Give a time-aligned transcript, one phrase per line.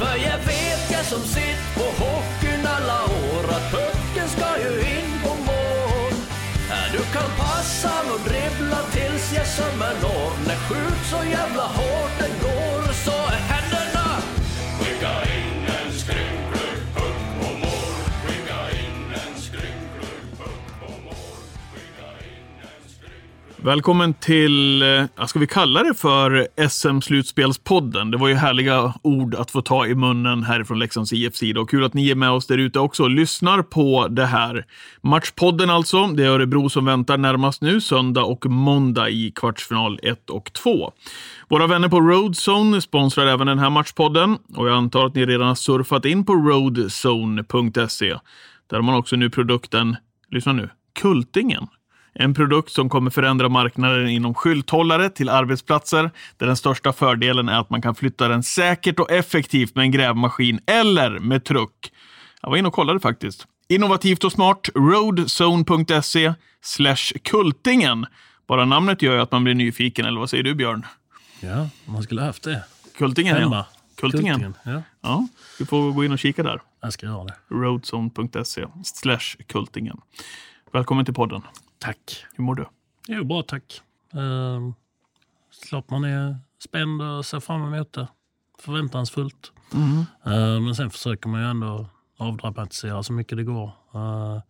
[0.00, 5.10] För jag vet jag som sitt på hockeyn alla år att pucken ska ju in
[5.22, 6.14] på mål.
[6.92, 10.30] Du kan passa och dribbla tills jag sömmen når.
[10.46, 12.69] När skjut så jävla hårt den går
[23.64, 28.10] Välkommen till, eh, ska vi kalla det för SM-slutspelspodden?
[28.10, 31.70] Det var ju härliga ord att få ta i munnen härifrån Leksands IF sida och
[31.70, 34.66] kul att ni är med oss där ute också och lyssnar på det här.
[35.00, 40.30] Matchpodden alltså, det är Örebro som väntar närmast nu, söndag och måndag i kvartsfinal 1
[40.30, 40.92] och 2.
[41.48, 45.48] Våra vänner på Roadzone sponsrar även den här matchpodden och jag antar att ni redan
[45.48, 48.16] har surfat in på roadzone.se.
[48.70, 49.96] Där har man också nu produkten,
[50.30, 51.66] lyssna nu, Kultingen.
[52.14, 57.60] En produkt som kommer förändra marknaden inom skylthållare till arbetsplatser där den största fördelen är
[57.60, 61.92] att man kan flytta den säkert och effektivt med en grävmaskin eller med truck.
[62.42, 63.46] Jag var inne och kollade faktiskt.
[63.68, 64.68] Innovativt och smart.
[64.74, 68.06] roadzone.se slash kultingen.
[68.48, 70.86] Bara namnet gör ju att man blir nyfiken, eller vad säger du Björn?
[71.40, 72.62] Ja, man skulle haft det.
[72.98, 73.56] Kultingen, Hemma.
[73.56, 73.66] ja.
[74.00, 74.54] Kultingen.
[74.64, 76.60] Ja, Ja, du får gå in och kika där.
[76.82, 77.34] jag ska göra det.
[77.50, 80.00] roadzone.se slash kultingen.
[80.72, 81.42] Välkommen till podden.
[81.80, 82.24] Tack.
[82.34, 82.66] Hur mår du?
[83.08, 83.82] Jo, bra tack.
[84.14, 84.72] Uh,
[85.68, 88.08] klart man är spänd och ser fram emot det.
[88.58, 89.52] Förväntansfullt.
[90.24, 93.72] Eh, men sen försöker man ju ändå avdramatisera så mycket det går.
[93.94, 94.40] Uh,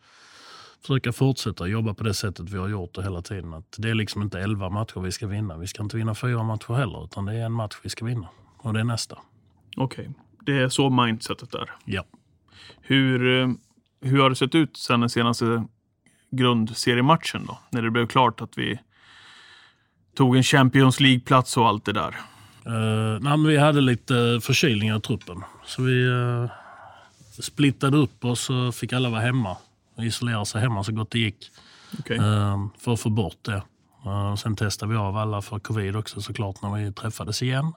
[0.81, 3.55] försöka fortsätta jobba på det sättet vi har gjort det hela tiden.
[3.55, 5.56] Att det är liksom inte elva matcher vi ska vinna.
[5.56, 8.28] Vi ska inte vinna fyra matcher heller, utan det är en match vi ska vinna.
[8.56, 9.19] Och det är nästa.
[9.77, 11.70] Okej, det är så mindsetet är.
[11.84, 12.05] Ja.
[12.81, 13.48] Hur, eh,
[14.00, 15.67] hur har det sett ut sen den senaste
[16.31, 17.59] grundseriematchen då?
[17.70, 18.78] När det blev klart att vi
[20.17, 22.17] tog en Champions League-plats och allt det där.
[22.67, 25.42] Uh, nej, vi hade lite förkylningar i truppen.
[25.64, 26.50] Så vi uh,
[27.42, 29.56] splittade upp oss och fick alla vara hemma.
[29.97, 31.50] Och isolera sig hemma så gott det gick.
[31.98, 32.19] Okej.
[32.19, 33.62] uh, för att få bort det.
[34.06, 37.72] Uh, sen testade vi av alla för covid också såklart när vi träffades igen.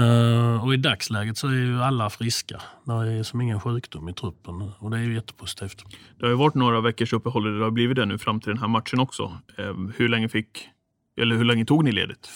[0.00, 2.60] Uh, och i dagsläget så är ju alla friska.
[2.84, 5.84] Det är som ingen sjukdom i truppen och det är ju jättepositivt.
[6.18, 8.48] Det har ju varit några veckors uppehåll och det har blivit det nu fram till
[8.48, 9.32] den här matchen också.
[9.58, 10.68] Eh, hur länge fick,
[11.20, 12.26] eller hur länge tog ni ledigt?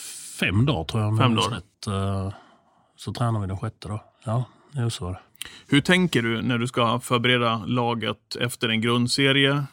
[0.40, 1.18] Fem dagar tror jag.
[1.18, 1.62] Fem dagar.
[1.88, 2.32] Uh,
[2.96, 4.04] så tränar vi den sjätte då.
[4.24, 5.20] Ja, det är så var det.
[5.68, 9.64] Hur tänker du när du ska förbereda laget efter en grundserie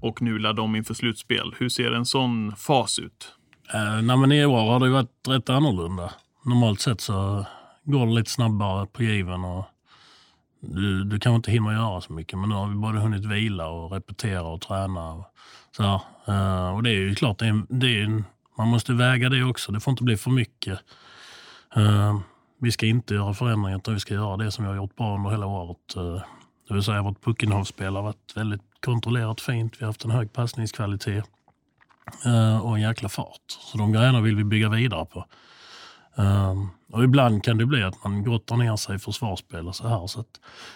[0.00, 1.54] och nu ladda om inför slutspel?
[1.58, 3.34] Hur ser en sån fas ut?
[3.74, 6.12] Uh, nej, men I år har det varit rätt annorlunda.
[6.44, 7.46] Normalt sett så
[7.84, 9.64] går det lite snabbare på given och
[10.60, 12.38] du, du kanske inte hinner göra så mycket.
[12.38, 15.12] Men nu har vi både hunnit vila och repetera och träna.
[15.12, 15.24] Och,
[15.76, 16.00] så här.
[16.26, 18.24] Eh, och det är ju klart, det är, det är, en-
[18.58, 19.72] man måste väga det också.
[19.72, 20.78] Det får inte bli för mycket.
[21.76, 22.20] Uh,
[22.60, 25.14] vi ska inte göra förändringar utan vi ska göra det som vi har gjort bra
[25.16, 25.96] under hela året.
[25.96, 26.22] Uh,
[26.68, 29.76] det vill säga vårt puckinnehavsspel har varit väldigt kontrollerat fint.
[29.78, 31.24] Vi har haft en hög passningskvalitet
[32.62, 33.40] och en jäkla fart.
[33.48, 35.24] Så de grejerna vill vi bygga vidare på.
[36.14, 39.88] Um, och ibland kan det bli att man grottar ner sig i försvarsspel och så
[39.88, 40.06] här.
[40.06, 40.24] Så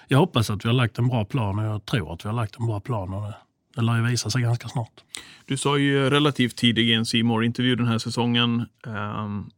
[0.08, 2.36] jag hoppas att vi har lagt en bra plan och jag tror att vi har
[2.36, 3.14] lagt en bra plan.
[3.14, 3.34] Och det,
[3.74, 5.04] det lär ju visa sig ganska snart.
[5.44, 9.50] Du sa ju relativt tidigt i en C intervju den här säsongen um,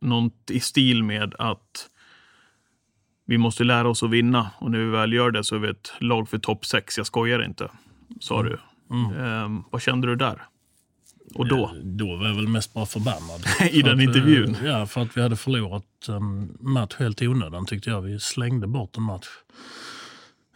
[0.00, 1.88] något i stil med att
[3.26, 5.68] vi måste lära oss att vinna och när vi väl gör det så är vi
[5.68, 6.96] ett lag för topp 6.
[6.96, 7.70] Jag skojar inte,
[8.20, 8.58] sa du.
[9.18, 10.42] Ehm, vad kände du där?
[11.34, 11.70] Och då?
[11.82, 13.44] Då var jag väl mest bara förbannad.
[13.70, 14.54] I den att, intervjun?
[14.54, 18.00] eh, Ja, för att vi hade förlorat en match helt i onödan tyckte jag.
[18.02, 19.26] Vi slängde bort en match.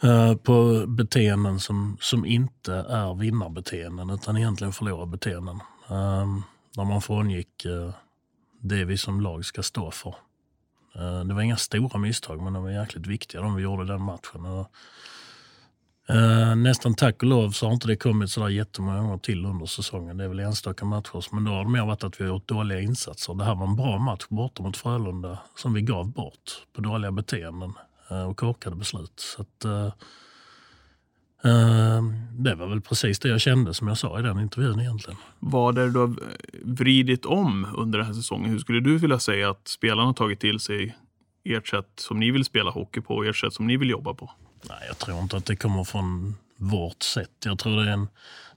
[0.03, 5.60] eh, På beteenden som, som inte är vinnarbeteenden utan egentligen förlorarbeteenden.
[5.88, 6.43] Um,
[6.77, 7.91] Där man frångick eh,
[8.60, 10.15] det vi som lag ska stå för.
[10.94, 14.03] Eh, Det var inga stora misstag men de var jäkligt viktiga de vi gjorde den
[14.03, 14.47] matchen.
[14.47, 14.66] Och,
[16.12, 19.66] Eh, nästan tack och lov så har inte det kommit sådär jättemånga gånger till under
[19.66, 20.16] säsongen.
[20.16, 21.34] Det är väl enstaka matcher.
[21.34, 23.34] Men då har det mer varit att vi har gjort dåliga insatser.
[23.34, 27.12] Det här var en bra match borta mot Frölunda som vi gav bort på dåliga
[27.12, 27.72] beteenden
[28.10, 29.12] uh, och korkade beslut.
[29.16, 29.92] Så att, uh,
[32.38, 35.18] det var väl precis det jag kände som jag sa i den intervjun egentligen.
[35.38, 36.15] Vad är det du har
[36.62, 38.50] vridit om under den här säsongen?
[38.50, 40.97] Hur skulle du vilja säga att spelarna har tagit till sig
[41.44, 44.15] ert sätt som ni vill spela hockey på och ert sätt som ni vill jobba
[44.15, 44.30] på?
[44.68, 47.30] Nej, jag tror inte att det kommer från vårt sätt.
[47.44, 48.09] Jag tror det är en,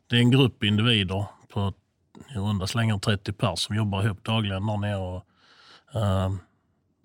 [0.08, 1.74] det är en grupp individer på
[2.36, 4.98] i runda slängar 30 pers som jobbar ihop dagligen där nere.
[4.98, 5.26] Och,
[5.94, 6.34] eh,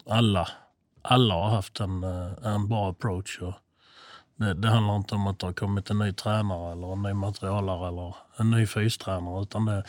[0.07, 0.49] alla,
[1.03, 3.39] alla har haft en, eh, en bra approach.
[3.39, 3.55] Och
[4.37, 7.13] det, det handlar inte om att det har kommit en ny tränare eller en ny
[7.13, 9.43] materialare eller en ny fystränare.
[9.43, 9.85] Utan det,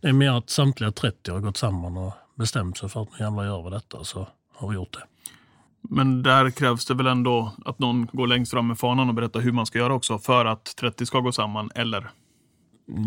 [0.00, 3.24] det är mer att samtliga 30 har gått samman och bestämt sig för att nu
[3.24, 4.04] jävlar gör vi detta.
[4.04, 5.04] Så har vi gjort det.
[5.82, 9.40] Men där krävs det väl ändå att någon går längst fram med fanan och berättar
[9.40, 12.10] hur man ska göra också för att 30 ska gå samman, eller?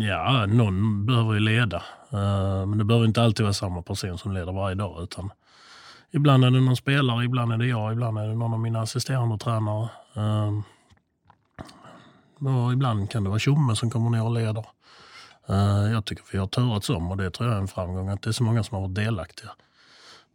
[0.00, 1.76] Ja, någon behöver ju leda.
[2.12, 5.02] Eh, men det behöver inte alltid vara samma person som leder varje dag.
[5.02, 5.30] Utan
[6.10, 8.80] ibland är det någon spelare, ibland är det jag, ibland är det någon av mina
[8.80, 9.88] assisterande tränare.
[10.14, 10.62] Ehm,
[12.38, 14.66] och ibland kan det vara Tjomme som kommer ner och leder.
[15.48, 18.22] Eh, jag tycker vi har turats om och det tror jag är en framgång att
[18.22, 19.50] det är så många som har varit delaktiga.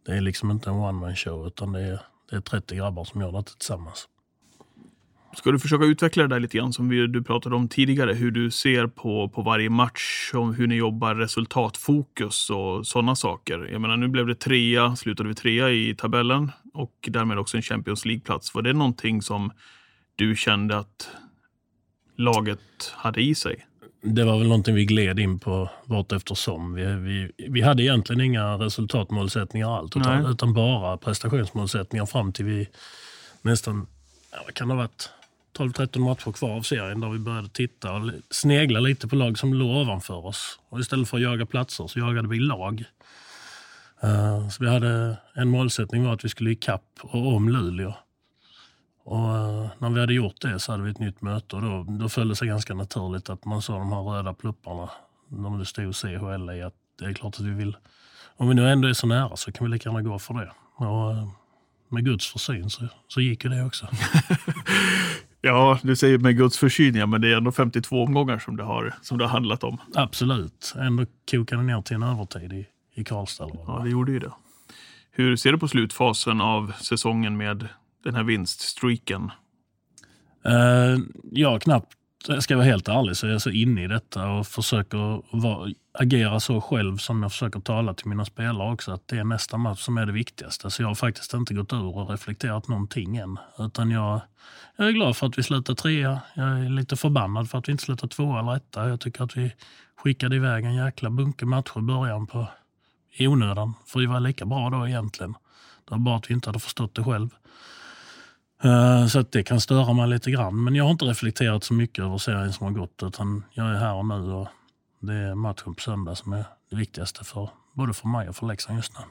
[0.06, 2.00] Det är liksom inte en one man show utan det är,
[2.30, 4.08] det är 30 grabbar som gör detta tillsammans.
[5.36, 8.30] Ska du försöka utveckla det där lite grann som vi, du pratade om tidigare, hur
[8.30, 13.68] du ser på, på varje match, om hur ni jobbar resultatfokus och sådana saker.
[13.72, 17.62] Jag menar, nu blev det trea, slutade vi trea i tabellen och därmed också en
[17.62, 18.54] Champions League-plats.
[18.54, 19.52] Var det någonting som
[20.16, 21.10] du kände att
[22.16, 23.66] laget hade i sig?
[24.02, 26.74] Det var väl någonting vi gled in på vart eftersom.
[26.74, 32.68] Vi, vi, vi hade egentligen inga resultatmålsättningar allt, utan, utan bara prestationsmålsättningar fram till vi
[33.42, 33.86] nästan,
[34.32, 35.10] ja, vad kan det ha varit,
[35.58, 39.54] 12-13 matcher kvar av serien där vi började titta och snegla lite på lag som
[39.54, 40.58] låg ovanför oss.
[40.68, 42.84] Och istället för att jaga platser så jagade vi lag.
[44.04, 47.94] Uh, så vi hade en målsättning var att vi skulle ikapp och om Luleå.
[49.04, 51.86] Och uh, när vi hade gjort det så hade vi ett nytt möte och då,
[51.88, 54.90] då föll det sig ganska naturligt att man såg de här röda plupparna
[55.28, 57.76] när det stod CHL i att det är klart att vi vill,
[58.36, 60.52] om vi nu ändå är så nära så kan vi lika gärna gå för det.
[60.76, 61.28] Och, uh,
[61.88, 63.86] med Guds försyn så, så gick ju det också.
[65.42, 68.62] Ja, du säger med Guds försyn, ja, men det är ändå 52 omgångar som det
[68.62, 69.78] har, som det har handlat om.
[69.94, 70.74] Absolut.
[70.78, 73.48] Ändå kokade ner till en övertid i, i Karlstad.
[73.66, 74.32] Ja, det gjorde ju det.
[75.10, 77.68] Hur ser du på slutfasen av säsongen med
[78.04, 79.30] den här vinststreaken?
[80.46, 80.98] Uh,
[81.32, 84.46] jag knappt jag ska vara helt ärlig så är jag så inne i detta och
[84.46, 88.92] försöker vara, agera så själv som jag försöker tala till mina spelare också.
[88.92, 90.70] Att det är nästa match som är det viktigaste.
[90.70, 93.38] Så jag har faktiskt inte gått ur och reflekterat någonting än.
[93.58, 94.20] Utan jag,
[94.76, 96.20] jag är glad för att vi slutar trea.
[96.34, 98.88] Jag är lite förbannad för att vi inte slutar tvåa eller etta.
[98.88, 99.52] Jag tycker att vi
[99.96, 102.46] skickade iväg en jäkla bunke matcher i början på,
[103.12, 103.74] i onödan.
[103.86, 105.32] För vi var lika bra då egentligen.
[105.84, 107.28] Det var bara att vi inte hade förstått det själv.
[108.62, 110.64] Eh, så att det kan störa mig lite grann.
[110.64, 113.02] Men jag har inte reflekterat så mycket över serien som har gått.
[113.02, 114.48] Utan jag är här och nu och
[115.00, 118.46] det är matchen på söndag som är det viktigaste för både för mig och för
[118.46, 119.04] Leksand just nu.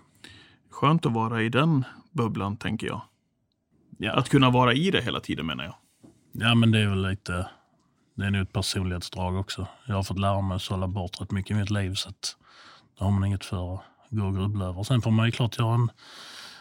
[0.70, 3.02] Skönt att vara i den bubblan, tänker jag.
[3.98, 4.14] Ja.
[4.14, 5.76] Att kunna vara i det hela tiden, menar jag.
[6.32, 7.50] Ja, men det är väl lite...
[8.16, 9.68] Det är nog ett personlighetsdrag också.
[9.86, 11.94] Jag har fått lära mig att sålla bort rätt mycket i mitt liv.
[11.94, 12.36] Så att
[12.98, 14.84] då har man inget för att gå och grubbla över.
[14.84, 15.92] Sen får man ju klart göra en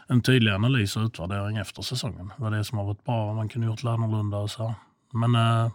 [0.09, 2.33] en tydlig analys och utvärdering efter säsongen.
[2.37, 4.75] Vad det är som har varit bra, vad man kunde gjort annorlunda och så.
[5.13, 5.73] Men eh,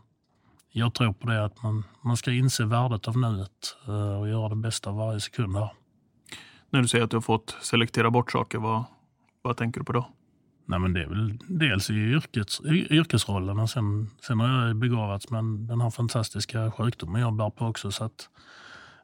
[0.72, 4.50] jag tror på det att man, man ska inse värdet av nuet eh, och göra
[4.50, 5.70] det bästa av varje sekund här.
[6.70, 8.84] När du säger att du har fått selektera bort saker, vad,
[9.42, 10.08] vad tänker du på då?
[10.66, 15.30] Nej, men det är väl dels i yrkes, yrkesrollen och sen, sen har jag begåvats
[15.30, 17.92] med den här fantastiska sjukdomen jag bär på också.
[17.92, 18.30] Så att,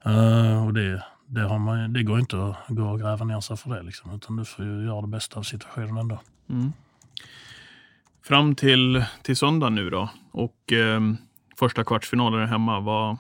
[0.08, 3.58] uh, och det, det, har man, det går inte att gå och gräva ner sig
[3.58, 3.84] för det.
[3.84, 6.20] Liksom, utan du får ju göra det bästa av situationen ändå.
[6.50, 6.74] Mm.
[8.24, 11.02] Fram till, till söndag nu då och eh,
[11.60, 12.80] första kvartsfinalen hemma.
[12.80, 13.18] Vad,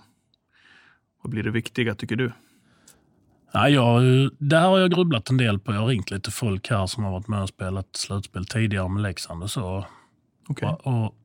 [1.21, 2.31] vad blir det viktiga tycker du?
[3.51, 4.01] Ja, jag,
[4.37, 5.73] det här har jag grubblat en del på.
[5.73, 9.03] Jag har ringt lite folk här som har varit med och spelat slutspel tidigare med
[9.03, 9.85] Leksand och så.
[10.47, 10.69] Okay.
[10.69, 11.15] Och, och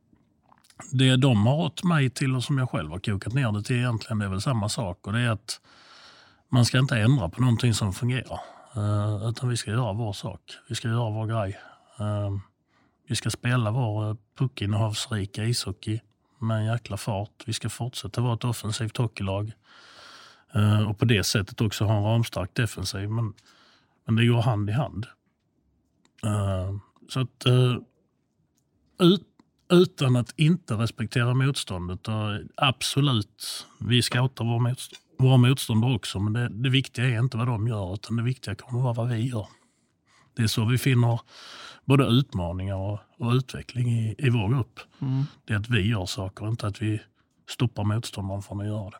[0.92, 3.76] det de har rått mig till och som jag själv har kokat ner det till
[3.76, 5.06] egentligen, det är väl samma sak.
[5.06, 5.60] Och det är att
[6.54, 8.40] man ska inte ändra på någonting som fungerar.
[8.76, 10.40] Eh, utan vi ska göra vår sak.
[10.68, 11.60] Vi ska göra vår grej.
[11.98, 12.38] Eh,
[13.08, 16.00] vi ska spela vår eh, puckinnehavsrika ishockey
[16.38, 17.42] med en jäkla fart.
[17.46, 19.52] Vi ska fortsätta vara ett offensivt hockeylag.
[20.88, 23.10] Och på det sättet också ha en ramstark defensiv.
[23.10, 23.34] Men,
[24.04, 25.06] men det går hand i hand.
[27.08, 27.46] Så att
[28.98, 29.22] ut,
[29.72, 32.08] utan att inte respektera motståndet.
[32.08, 36.20] Och absolut, vi scoutar vår motstånd våra motståndare också.
[36.20, 39.06] Men det, det viktiga är inte vad de gör, utan det viktiga kommer att vara
[39.06, 39.46] vad vi gör.
[40.36, 41.20] Det är så vi finner
[41.84, 44.80] både utmaningar och, och utveckling i, i vår grupp.
[45.00, 45.24] Mm.
[45.44, 47.00] Det är att vi gör saker, inte att vi
[47.48, 48.96] stoppar motståndaren från att göra det.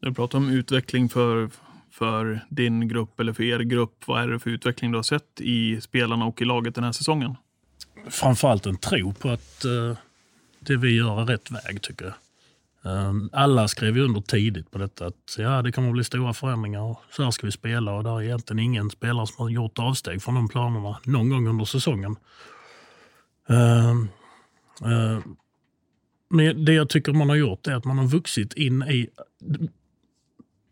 [0.00, 1.50] När du pratar om utveckling för,
[1.90, 5.40] för din grupp eller för er grupp, vad är det för utveckling du har sett
[5.40, 7.36] i spelarna och i laget den här säsongen?
[8.08, 9.96] Framförallt en tro på att uh,
[10.60, 12.14] det vi gör är rätt väg, tycker jag.
[12.86, 16.32] Ehm, alla skrev ju under tidigt på detta att ja, det kommer att bli stora
[16.32, 19.78] förändringar så här ska vi spela och det är egentligen ingen spelare som har gjort
[19.78, 22.16] avsteg från de planerna någon gång under säsongen.
[23.48, 24.08] Ehm,
[24.84, 25.36] ehm,
[26.28, 29.08] men det jag tycker man har gjort är att man har vuxit in i...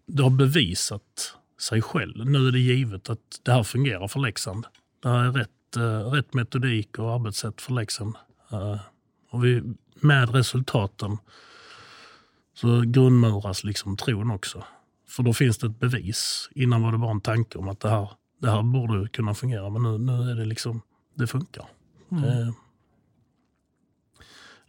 [0.06, 2.26] Det har bevisat sig själv.
[2.26, 4.66] Nu är det givet att det här fungerar för Leksand.
[5.02, 8.16] Det här är rätt eh, rätt, metodik och arbetssätt för Leksand.
[9.30, 9.62] Och vi,
[10.00, 11.18] med resultaten
[12.54, 14.64] så grundmuras liksom tron också.
[15.08, 16.50] För då finns det ett bevis.
[16.54, 19.70] Innan var det bara en tanke om att det här, det här borde kunna fungera.
[19.70, 20.80] Men nu, nu är det liksom,
[21.14, 21.66] det funkar.
[22.12, 22.24] Mm.
[22.24, 22.54] Eh,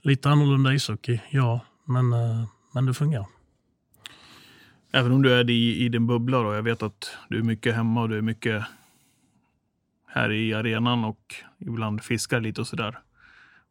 [0.02, 1.60] lite annorlunda ishockey, ja.
[1.86, 3.26] Men, eh, men det fungerar.
[4.92, 6.54] Även om du är i, i din bubbla då.
[6.54, 8.64] Jag vet att du är mycket hemma och du är mycket
[10.08, 13.00] här i arenan och ibland fiskar lite och sådär.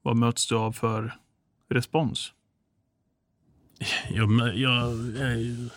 [0.02, 1.14] Vad möts du av för
[1.70, 2.32] respons?
[4.08, 5.68] Jag, jag är ju...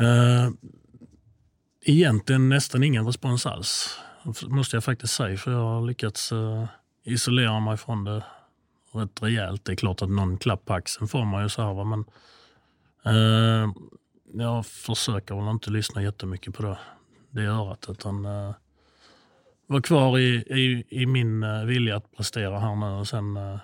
[0.00, 0.50] Uh,
[1.82, 3.98] egentligen nästan ingen respons alls,
[4.42, 5.36] måste jag faktiskt säga.
[5.36, 6.64] För jag har lyckats uh,
[7.04, 8.24] isolera mig från det
[8.92, 9.64] rätt rejält.
[9.64, 12.04] Det är klart att någon klapp på axeln får man ju så här, men
[13.14, 13.72] uh,
[14.34, 16.78] jag försöker väl inte lyssna jättemycket på det,
[17.30, 17.86] det örat.
[17.88, 18.54] Utan uh,
[19.66, 23.58] vara kvar i, i, i min vilja att prestera här nu och sen, uh,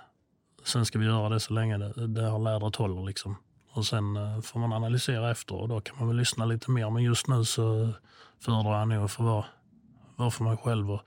[0.65, 3.07] sen ska vi göra det så länge det, det här lädret håller.
[3.07, 3.37] Liksom.
[3.73, 6.91] Och sen uh, får man analysera efter och då kan man väl lyssna lite mer.
[6.91, 7.93] Men just nu så
[8.41, 9.45] föredrar jag nog att få vara,
[10.17, 11.01] vara för mig själv och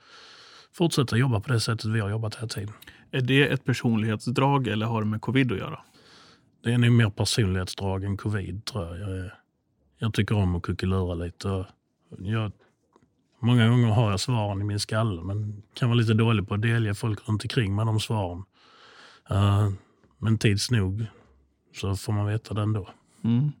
[0.72, 2.74] fortsätta jobba på det sättet vi har jobbat hela tiden.
[3.10, 5.80] Är det ett personlighetsdrag eller har det med covid att göra?
[6.64, 9.10] Det är nog mer personlighetsdrag än covid tror jag.
[9.10, 9.30] Jag,
[9.98, 11.66] jag tycker om att kuckelura lite.
[12.18, 12.52] Jag,
[13.40, 16.62] många gånger har jag svaren i min skalle men kan vara lite dålig på att
[16.62, 18.44] delge folk runt omkring med de svaren.
[19.30, 19.72] Uh,
[20.18, 21.06] men tids nog
[21.74, 22.88] så får man veta det ändå.
[23.24, 23.52] Mm.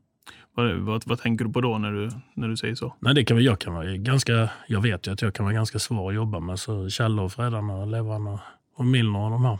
[0.54, 2.94] Vad, vad, vad, tänker du på då när du, när du säger så?
[3.00, 5.78] Nej, det kan, jag, kan vara ganska, jag vet ju att jag kan vara ganska
[5.78, 6.58] svår att jobba med.
[6.58, 8.38] Så Challe och Freddan och Levan
[8.76, 9.58] och Milner och de här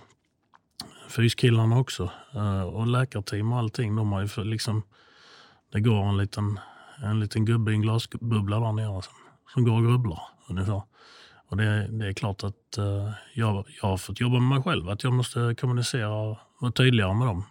[1.08, 2.10] fyskillarna också.
[2.34, 3.96] Uh, och läkarteam och allting.
[3.96, 4.82] De har ju liksom,
[5.72, 6.60] det går en liten,
[7.02, 9.14] en liten gubbe i en glasbubbla där nere som,
[9.54, 10.82] som går och grubblar ungefär.
[11.48, 14.88] Och det, det är klart att uh, jag, jag har fått jobba med mig själv.
[14.88, 17.44] Att jag måste kommunicera och vara tydligare med dem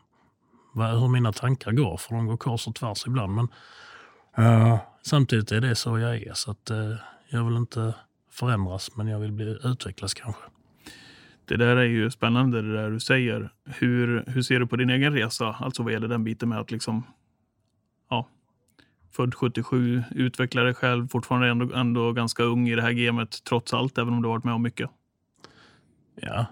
[0.76, 3.36] hur mina tankar går, för de går kors och tvärs ibland.
[3.36, 3.48] Men
[4.46, 6.96] uh, samtidigt är det så jag är, så att, uh,
[7.30, 7.94] jag vill inte
[8.32, 10.42] förändras, men jag vill bli, utvecklas kanske.
[11.46, 13.54] Det där är ju spännande det där du säger.
[13.66, 15.56] Hur, hur ser du på din egen resa?
[15.60, 17.04] Alltså vad gäller den biten med att liksom,
[19.16, 23.74] född 77, utveckla dig själv, fortfarande ändå, ändå ganska ung i det här gamet trots
[23.74, 24.90] allt, även om du har varit med om mycket.
[26.22, 26.46] Ja,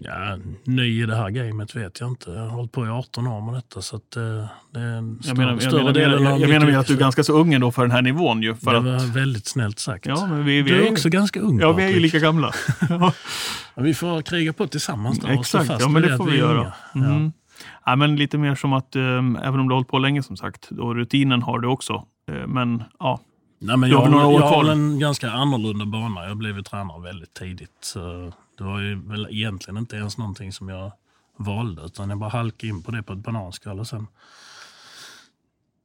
[0.00, 2.30] Ja, ny i det här gamet vet jag inte.
[2.30, 3.82] Jag har hållit på i 18 år med detta.
[3.82, 6.80] Så att det, det är en större, jag menar, större jag delen jag, jag menar
[6.80, 8.42] att du är ganska så ung ändå för den här nivån.
[8.42, 9.02] Ju, för det att...
[9.02, 10.06] var väldigt snällt sagt.
[10.06, 11.60] Ja, men vi, vi du är, är också ganska ung.
[11.60, 12.52] Ja, vi är ju lika gamla.
[12.88, 13.12] ja.
[13.74, 16.72] vi får kriga på tillsammans då, Exakt, ja, men det får vi göra.
[16.94, 17.24] Mm.
[17.24, 17.30] Ja.
[17.86, 20.36] Ja, men lite mer som att, um, även om du har hållit på länge som
[20.36, 22.04] sagt, och rutinen har du också.
[22.30, 23.20] Uh, men ja,
[23.58, 26.28] Nej, men jag, har, några år jag har en ganska annorlunda bana.
[26.28, 27.76] Jag blev ju tränare väldigt tidigt.
[27.80, 30.92] Så det var ju väl egentligen inte ens någonting som jag
[31.36, 33.80] valde, utan jag bara halkade in på det på ett bananskal.
[33.80, 34.06] Och sen,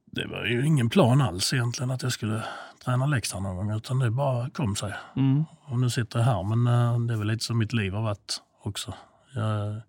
[0.05, 2.43] det var ju ingen plan alls egentligen att jag skulle
[2.85, 4.93] träna Leksand någon gång, utan det bara kom sig.
[5.15, 5.45] Mm.
[5.65, 8.01] Och nu sitter jag här, men uh, det är väl lite som mitt liv har
[8.01, 8.93] varit också.
[9.35, 9.81] Jag,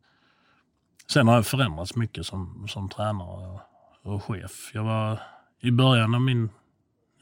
[1.12, 3.61] sen har jag förändrats mycket som, som tränare
[4.02, 4.71] och, chef.
[4.75, 5.21] Jag var
[5.61, 6.42] i början av min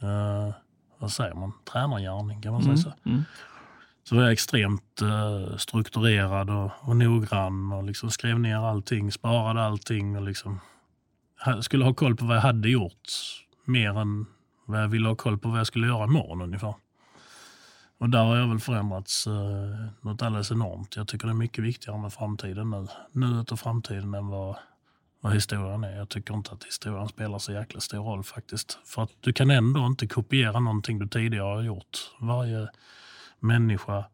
[0.03, 0.55] uh,
[0.99, 2.77] vad säger man, tränargärning, kan man mm.
[2.77, 3.09] säga så?
[3.09, 3.23] Mm.
[4.05, 9.63] Så var jag extremt uh, strukturerad och, och noggrann och liksom skrev ner allting, sparade
[9.63, 10.61] allting och liksom
[11.61, 13.09] skulle ha koll på vad jag hade gjort
[13.65, 14.27] mer än
[14.67, 16.75] vad jag ville ha koll på vad jag skulle göra imorgon ungefär.
[18.01, 20.97] Och där har jag väl förändrats eh, något alldeles enormt.
[20.97, 22.87] Jag tycker det är mycket viktigare med framtiden nu.
[23.13, 24.57] Nuet och framtiden än vad
[25.21, 25.97] vad historien är.
[25.97, 28.79] Jag tycker inte att historien spelar så jäkla stor roll faktiskt.
[28.85, 32.13] För att du kan ändå inte kopiera någonting du tidigare har gjort.
[32.21, 32.69] Varje
[33.39, 34.05] människa,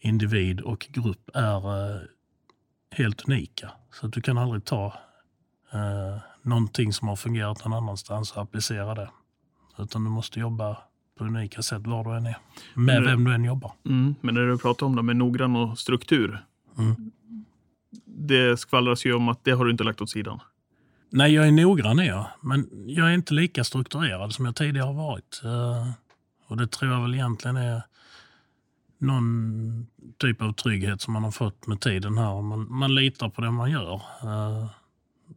[0.00, 2.00] individ och grupp är eh,
[2.90, 3.70] helt unika.
[3.92, 4.86] Så att du kan aldrig ta
[5.72, 9.10] eh, någonting som har fungerat någon annanstans och applicera det.
[9.78, 10.76] Utan du måste jobba
[11.18, 12.36] på unika sätt var du än är.
[12.74, 13.72] Med vem du än jobbar.
[13.86, 16.44] Mm, men när du pratar om det med noggrann och struktur.
[16.78, 17.10] Mm
[18.18, 20.40] det skvallras ju om att det har du inte lagt åt sidan.
[21.10, 22.26] Nej, jag är noggrann är jag.
[22.40, 25.40] Men jag är inte lika strukturerad som jag tidigare har varit.
[25.44, 25.90] Uh,
[26.46, 27.82] och det tror jag väl egentligen är
[28.98, 29.86] någon
[30.18, 32.42] typ av trygghet som man har fått med tiden här.
[32.42, 33.94] Man, man litar på det man gör.
[34.24, 34.66] Uh,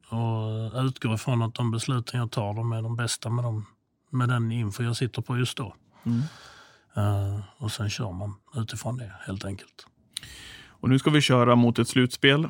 [0.09, 3.65] och utgår ifrån att de besluten jag tar de är de bästa med, dem,
[4.11, 5.75] med den info jag sitter på just då.
[6.03, 6.21] Mm.
[6.97, 9.87] Uh, och sen kör man utifrån det helt enkelt.
[10.67, 12.47] Och nu ska vi köra mot ett slutspel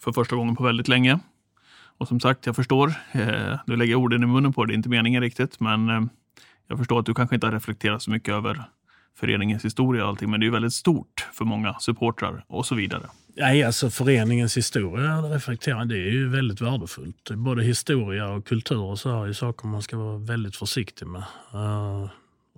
[0.00, 1.18] för första gången på väldigt länge.
[1.98, 2.94] Och som sagt, jag förstår.
[3.12, 5.60] Eh, lägger lägger orden i munnen på det, det är inte meningen riktigt.
[5.60, 6.00] Men eh,
[6.66, 8.64] jag förstår att du kanske inte har reflekterat så mycket över
[9.16, 12.74] föreningens historia och allting, men det är ju väldigt stort för många supportrar och så
[12.74, 13.06] vidare.
[13.38, 17.30] Nej, alltså föreningens historia reflekterar, det är ju väldigt värdefullt.
[17.30, 21.24] Både historia och kultur och så är ju saker man ska vara väldigt försiktig med.
[21.54, 22.08] Uh,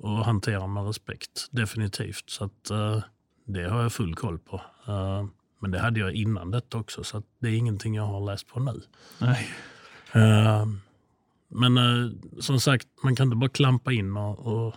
[0.01, 2.31] och hantera med respekt, definitivt.
[2.31, 3.03] Så att, uh,
[3.45, 4.61] det har jag full koll på.
[4.89, 5.27] Uh,
[5.59, 8.61] men det hade jag innan detta också, så det är ingenting jag har läst på
[8.61, 8.81] nu.
[9.19, 9.49] Nej.
[11.49, 11.79] men
[12.41, 14.75] som sagt, man kan inte bara klampa in och, och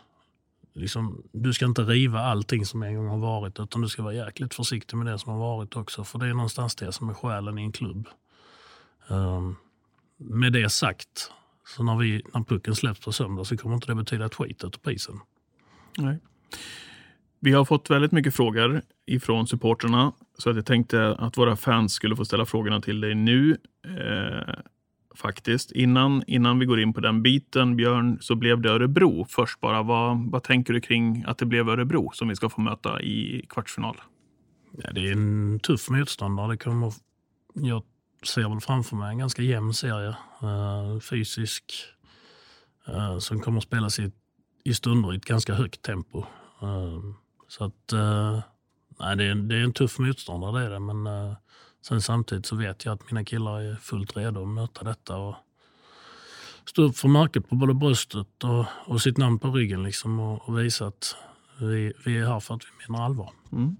[0.73, 4.13] liksom, du ska inte riva allting som en gång har varit utan du ska vara
[4.13, 6.03] jäkligt försiktig med det som har varit också.
[6.03, 8.07] För det är någonstans det som är själen i en klubb.
[9.07, 9.55] Um,
[10.17, 11.31] med det sagt,
[11.67, 14.63] så när, vi, när pucken släpps på söndag så kommer inte det betyda ett skit
[14.63, 15.19] ute på isen.
[15.97, 16.19] Nej.
[17.39, 21.93] Vi har fått väldigt mycket frågor ifrån supporterna så att jag tänkte att våra fans
[21.93, 23.57] skulle få ställa frågorna till dig nu.
[23.85, 24.55] Eh,
[25.15, 25.71] faktiskt.
[25.71, 29.83] Innan, innan vi går in på den biten, Björn, så blev det Örebro först bara.
[29.83, 33.45] Vad, vad tänker du kring att det blev Örebro som vi ska få möta i
[33.49, 34.01] kvartsfinal?
[34.83, 36.51] Ja, det är en tuff motståndare.
[36.51, 36.93] Det kommer,
[37.53, 37.83] jag
[38.23, 40.15] ser väl framför mig en ganska jämn serie.
[40.43, 41.63] Uh, fysisk,
[42.89, 44.11] uh, som kommer att spelas i,
[44.63, 46.25] i stunder i ett ganska högt tempo.
[46.63, 47.13] Uh,
[47.47, 47.93] så att,
[48.99, 50.79] nej, det är, det är en tuff motståndare, det är det.
[50.79, 51.07] Men
[51.87, 55.35] Sen samtidigt så vet jag att mina killar är fullt redo att möta detta och
[56.65, 60.49] stå upp för märket på både bröstet och, och sitt namn på ryggen liksom och,
[60.49, 61.15] och visa att
[61.59, 63.29] vi, vi är här för att vi menar allvar.
[63.51, 63.75] Mm.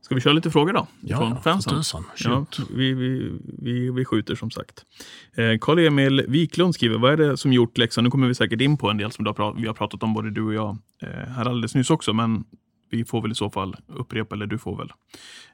[0.00, 0.86] Ska vi köra lite frågor då?
[1.00, 2.04] Ja, från fansen?
[2.18, 4.84] Ja, vi, vi, vi, vi skjuter som sagt.
[5.34, 8.04] Eh, Karl-Emil Wiklund skriver, vad är det som gjort Leksand?
[8.04, 10.30] Nu kommer vi säkert in på en del som har, vi har pratat om både
[10.30, 12.44] du och jag eh, här alldeles nyss också, men
[12.92, 14.92] vi får väl i så fall upprepa, eller du får väl.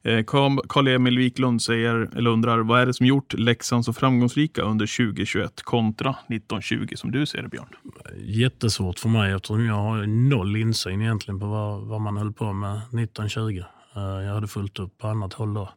[0.02, 0.24] Eh,
[0.68, 5.62] Karl-Emil Wiklund säger, eller undrar, vad är det som gjort Leksand så framgångsrika under 2021
[5.62, 7.68] kontra 1920 som du ser det, Björn?
[8.16, 12.52] Jättesvårt för mig eftersom jag har noll insyn egentligen på vad, vad man höll på
[12.52, 13.62] med 1920.
[13.96, 15.68] Eh, jag hade fullt upp på annat håll då.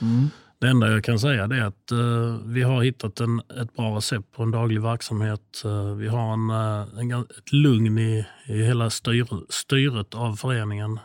[0.00, 0.28] Mm.
[0.58, 4.32] Det enda jag kan säga är att uh, vi har hittat en, ett bra recept
[4.32, 5.62] på en daglig verksamhet.
[5.64, 10.98] Uh, vi har en, eh, en, ett lugn i, i hela styr, styret av föreningen.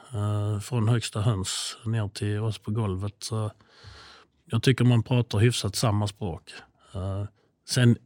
[0.63, 3.29] från högsta höns ner till oss på golvet.
[4.45, 6.51] jag tycker man pratar hyfsat samma språk.
[7.69, 7.97] sen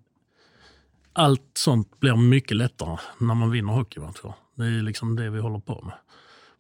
[1.13, 4.34] allt sånt blir mycket lättare när man vinner hockeymatcher.
[4.56, 5.95] Det är liksom det vi håller på med.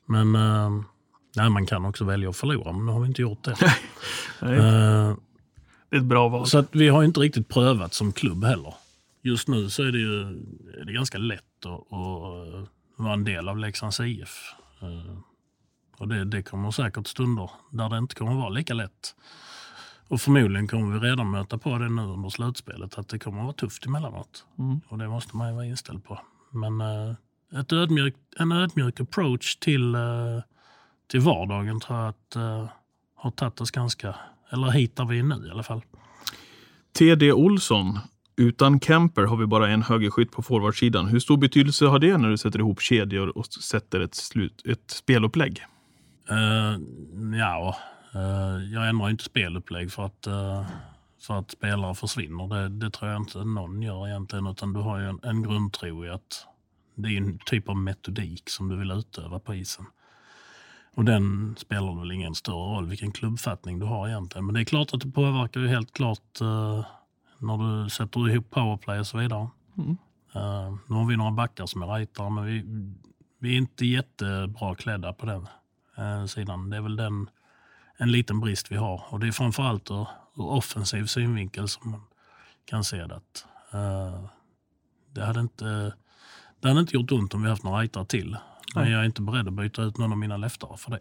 [0.05, 0.35] Men
[1.35, 3.55] Nej, man kan också välja att förlora, men nu har vi inte gjort det.
[4.43, 5.15] Uh,
[5.89, 6.47] det är ett bra val.
[6.47, 8.73] Så att vi har inte riktigt prövat som klubb heller.
[9.21, 10.21] Just nu så är det ju
[10.81, 14.53] är det ganska lätt att, att vara en del av Leksands IF.
[14.83, 15.19] Uh,
[15.97, 19.15] och det, det kommer säkert stunder där det inte kommer vara lika lätt.
[20.07, 23.45] Och förmodligen kommer vi redan möta på det nu under slutspelet, att det kommer att
[23.45, 24.45] vara tufft emellanåt.
[24.59, 24.81] Mm.
[24.87, 26.19] Och det måste man ju vara inställd på.
[26.51, 27.15] Men uh,
[27.59, 30.41] ett ödmjuk, en ödmjuk approach till uh,
[31.07, 32.69] till vardagen tror jag att uh,
[33.15, 34.15] har tagit oss ganska,
[34.49, 35.81] eller hit där vi nu i alla fall.
[36.97, 37.99] TD Olsson,
[38.35, 41.07] utan Kemper har vi bara en högerskytt på forwardsidan.
[41.07, 44.91] Hur stor betydelse har det när du sätter ihop kedjor och sätter ett, slut, ett
[44.91, 45.65] spelupplägg?
[46.31, 46.77] Uh,
[47.39, 47.75] ja,
[48.15, 50.67] uh, jag ändrar inte spelupplägg för att, uh,
[51.21, 52.47] för att spelare försvinner.
[52.47, 54.47] Det, det, tror jag inte någon gör egentligen.
[54.47, 56.47] Utan du har ju en, en grundtro i att
[56.95, 59.85] det är en typ av metodik som du vill utöva på isen.
[60.95, 64.45] Och den spelar väl ingen större roll vilken klubbfattning du har egentligen.
[64.45, 66.85] Men det är klart att det påverkar ju helt klart uh,
[67.37, 69.49] när du sätter ihop powerplay och så vidare.
[69.77, 69.97] Mm.
[70.35, 72.65] Uh, nu har vi några backar som är rightare men vi,
[73.39, 75.47] vi är inte jättebra klädda på den
[75.99, 76.69] uh, sidan.
[76.69, 77.29] Det är väl den,
[77.97, 79.03] en liten brist vi har.
[79.09, 82.01] Och det är framförallt ur, ur offensiv synvinkel som man
[82.65, 83.15] kan se det.
[83.15, 84.25] Att, uh,
[85.11, 85.93] det, hade inte,
[86.59, 88.37] det hade inte gjort ont om vi haft några rightare till.
[88.75, 90.99] Men jag är inte beredd att byta ut någon av mina leftare för det.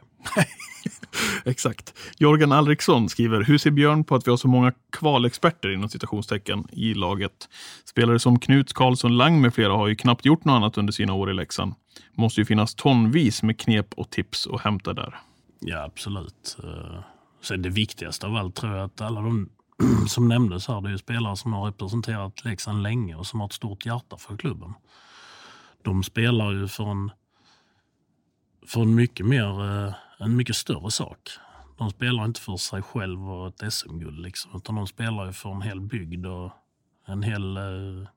[1.50, 1.94] Exakt.
[2.18, 6.64] Jörgen Alriksson skriver, hur ser Björn på att vi har så många kvalexperter inom citationstecken
[6.72, 7.48] i laget?
[7.84, 11.12] Spelare som Knut Karlsson Lang med flera har ju knappt gjort något annat under sina
[11.12, 11.74] år i Leksand.
[12.14, 15.14] Måste ju finnas tonvis med knep och tips att hämta där.
[15.60, 16.56] Ja, absolut.
[16.64, 17.00] Eh,
[17.42, 19.48] sen det viktigaste av allt tror jag att alla de
[20.08, 23.52] som nämndes här, det är spelare som har representerat Leksand länge och som har ett
[23.52, 24.74] stort hjärta för klubben.
[25.82, 27.10] De spelar ju för en
[28.66, 31.18] för en mycket, mer, eh, en mycket större sak.
[31.78, 35.50] De spelar inte för sig själv och ett SM-guld, liksom, utan de spelar ju för
[35.50, 36.52] en hel bygd och
[37.06, 38.08] en hel eh,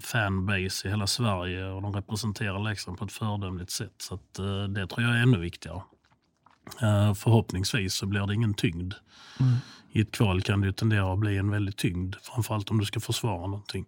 [0.00, 3.94] fanbase i hela Sverige och de representerar Leksand på ett föredömligt sätt.
[3.98, 5.82] Så att, eh, det tror jag är ännu viktigare.
[7.16, 8.94] Förhoppningsvis så blir det ingen tyngd.
[9.40, 9.52] Mm.
[9.92, 12.84] I ett kval kan det ju tendera att bli en väldig tyngd, framförallt om du
[12.84, 13.86] ska försvara någonting.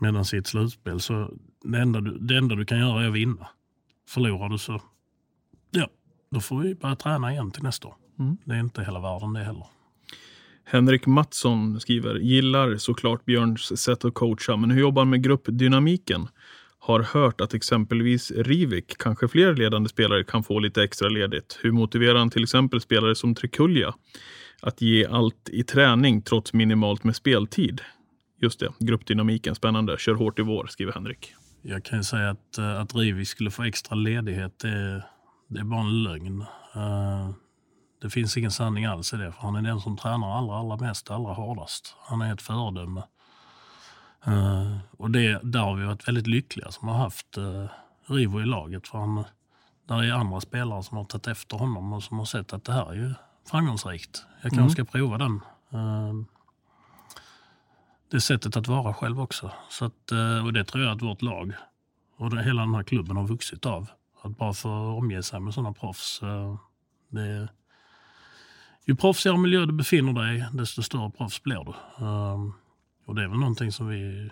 [0.00, 1.30] Medan i ett slutspel så
[1.64, 3.48] det enda, du, det enda du kan göra är att vinna.
[4.08, 4.82] Förlorar du så,
[5.70, 5.88] ja,
[6.30, 7.94] då får vi börja träna igen till nästa år.
[8.18, 8.36] Mm.
[8.44, 9.66] Det är inte hela världen det heller.
[10.64, 16.28] Henrik Mattsson skriver, gillar såklart Björns sätt att coacha, men hur jobbar han med gruppdynamiken?
[16.78, 21.58] Har hört att exempelvis Rivik, kanske fler ledande spelare, kan få lite extra ledigt.
[21.62, 23.94] Hur motiverar han till exempel spelare som Trikulja
[24.62, 27.80] att ge allt i träning trots minimalt med speltid?
[28.40, 29.96] Just det, gruppdynamiken, spännande.
[29.98, 31.34] Kör hårt i vår, skriver Henrik.
[31.66, 35.04] Jag kan ju säga att, eh, att Rivik skulle få extra ledighet, det,
[35.48, 36.40] det är bara en lögn.
[36.74, 37.30] Eh,
[38.02, 40.76] det finns ingen sanning alls i det, för han är den som tränar allra, allra
[40.76, 41.96] mest, allra hårdast.
[42.00, 43.02] Han är ett föredöme.
[44.28, 47.38] Uh, och det, där har vi varit väldigt lyckliga som har haft
[48.06, 48.88] Rivo i laget.
[48.88, 49.24] För han,
[49.88, 52.72] där är andra spelare som har tagit efter honom och som har sett att det
[52.72, 53.14] här är ju
[53.50, 54.24] framgångsrikt.
[54.42, 54.70] Jag kanske Mm.
[54.70, 55.40] ska prova den.
[58.14, 59.50] Det sättet att vara själv också.
[59.70, 61.52] Så att, eh, och det tror jag att vårt lag
[62.16, 63.90] och det, hela den här klubben har vuxit av.
[64.22, 66.22] Att bara få omge sig med sådana proffs.
[66.22, 66.56] Eh,
[67.08, 67.48] det,
[68.84, 72.04] ju proffsigare miljö du befinner dig i, desto större proffs blir du.
[72.04, 72.52] Ehm,
[73.06, 74.30] och det är väl någonting som vi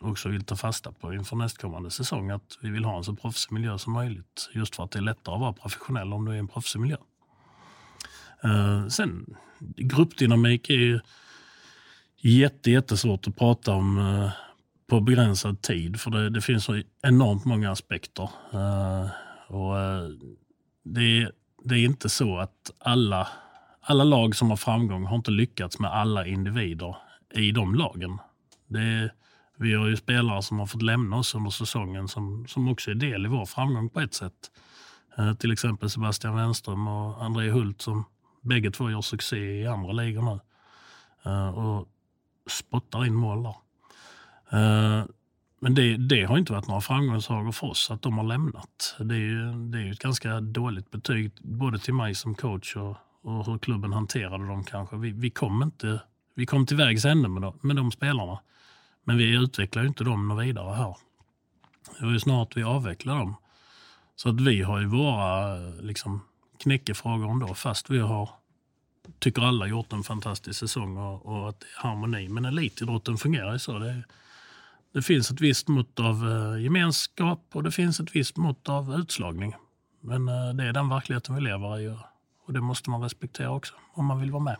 [0.00, 2.30] också vill ta fasta på inför nästkommande säsong.
[2.30, 4.50] Att vi vill ha en så proffsig miljö som möjligt.
[4.54, 6.80] Just för att det är lättare att vara professionell om du är i en proffsig
[6.80, 6.96] miljö.
[8.42, 9.36] Ehm, sen,
[9.76, 11.00] gruppdynamik är ju
[12.20, 14.30] jätte, jättesvårt att prata om eh,
[14.86, 16.00] på begränsad tid.
[16.00, 18.30] För det, det finns så enormt många aspekter.
[18.52, 19.10] Eh,
[19.48, 20.08] och eh,
[20.84, 21.30] det,
[21.64, 23.28] det är inte så att alla,
[23.80, 26.96] alla lag som har framgång har inte lyckats med alla individer
[27.34, 28.18] i de lagen.
[28.66, 29.10] Det,
[29.56, 32.94] vi har ju spelare som har fått lämna oss under säsongen som, som också är
[32.94, 34.50] del i vår framgång på ett sätt.
[35.18, 38.04] Eh, till exempel Sebastian Wenström och André Hult som
[38.40, 40.40] bägge två gör succé i andra ligor nu.
[41.30, 41.88] Eh, och
[42.48, 43.54] spottar in mål där.
[44.50, 45.04] Eh,
[45.60, 48.96] men det, det har inte varit några framgångssagor för oss att de har lämnat.
[48.98, 52.76] Det är ju, det är ju ett ganska dåligt betyg både till mig som coach
[52.76, 54.96] och, och hur klubben hanterade dem kanske.
[54.96, 56.00] Vi, vi kom inte
[56.34, 58.40] vi kom till vägs ände med, de- med de spelarna.
[59.04, 60.96] Men vi utvecklar ju inte dem något vidare här.
[61.98, 63.34] Det var ju snart vi avvecklar dem.
[64.16, 66.20] Så att vi har ju våra liksom,
[66.58, 68.30] knäckefrågor ändå, fast vi har,
[69.18, 72.28] tycker alla, gjort en fantastisk säsong och, och att det är harmoni.
[72.28, 73.78] Men elitidrotten fungerar ju så.
[73.78, 74.04] Det,
[74.94, 78.94] det finns ett visst mått av eh, gemenskap och det finns ett visst mått av
[78.94, 79.54] utslagning.
[80.00, 81.98] Men eh, det är den verkligheten vi lever i och,
[82.46, 84.56] och det måste man respektera också om man vill vara med.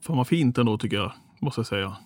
[0.00, 1.96] Fan vad fint ändå tycker jag, måste jag säga.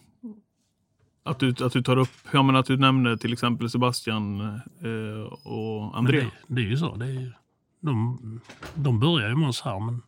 [1.25, 5.33] Att du, att du tar upp, ja men att du nämner till exempel Sebastian eh,
[5.45, 6.21] och André.
[6.21, 6.97] det, det är ju så.
[6.97, 7.33] Det är, ju-
[7.81, 8.41] de,
[8.75, 9.81] de börjar ju med oss här.
[9.81, 10.03] Men,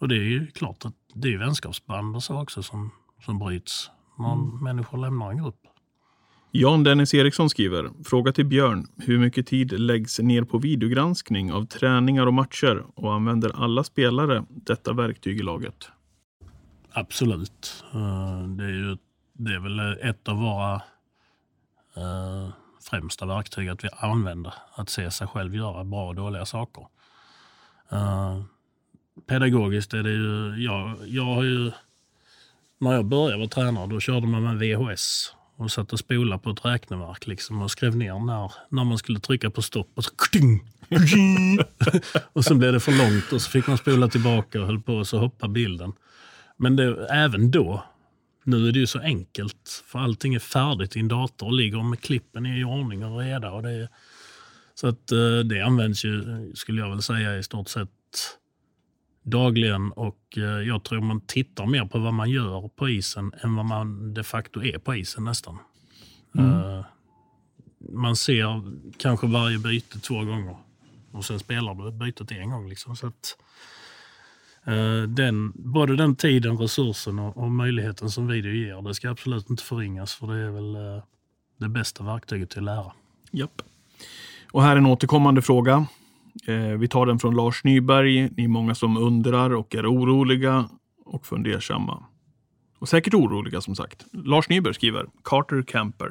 [0.00, 2.90] och det är ju klart att det är vänskapsband och så också som,
[3.24, 5.56] som bryts när människor lämnar en grupp.
[6.52, 11.66] Jan Dennis Eriksson skriver, fråga till Björn, hur mycket tid läggs ner på videogranskning av
[11.66, 15.88] träningar och matcher och använder alla spelare detta verktyg i laget?
[16.92, 17.84] Absolut.
[17.94, 18.96] Eh, Det är, ju,
[19.32, 20.74] det är väl ett av våra
[21.96, 22.48] eh,
[22.90, 24.54] främsta verktyg att vi använder.
[24.74, 26.86] Att se sig själv göra bra och dåliga saker.
[29.26, 31.70] Pedagogiskt är det ju, jag, jag har ju,
[32.80, 36.50] när jag började vara tränare då körde man med VHS och satt och spolade på
[36.50, 40.10] ett räkneverk liksom och skrev ner när, när man skulle trycka på stopp och så
[40.14, 41.58] kting, kting.
[42.32, 44.94] och sen blev det för långt och så fick man spola tillbaka och höll på
[44.94, 45.92] och så hoppade bilden.
[46.56, 47.84] Men det, även då,
[48.44, 51.82] nu är det ju så enkelt för allting är färdigt i en dator och ligger
[51.82, 53.50] med klippen i ordning och reda.
[53.50, 53.88] Och det,
[54.74, 56.22] så att eh, det används ju,
[56.54, 57.88] skulle jag väl säga, i stort sett
[59.22, 63.56] dagligen och eh, jag tror man tittar mer på vad man gör på isen än
[63.56, 65.58] vad man de facto är på isen nästan.
[66.38, 66.84] Eh,
[67.92, 68.62] man ser
[68.98, 70.56] kanske varje byte två gånger
[71.12, 72.68] och sen spelar du bytet en gång.
[72.68, 72.96] Liksom.
[72.96, 73.36] Så att,
[74.64, 79.50] eh, den, både den tiden, resursen och, och möjligheten som video ger, det ska absolut
[79.50, 81.02] inte förringas för det är väl
[81.56, 82.92] det bästa verktyget till att lära.
[83.30, 83.62] Japp.
[84.52, 85.86] Och här är en återkommande fråga.
[86.46, 88.30] Eh, vi tar den från Lars Nyberg.
[88.36, 90.68] Ni är många som undrar och är oroliga
[91.04, 92.04] och fundersamma.
[92.78, 94.04] Och säkert oroliga som sagt.
[94.12, 96.10] Lars Nyberg skriver Carter Camper.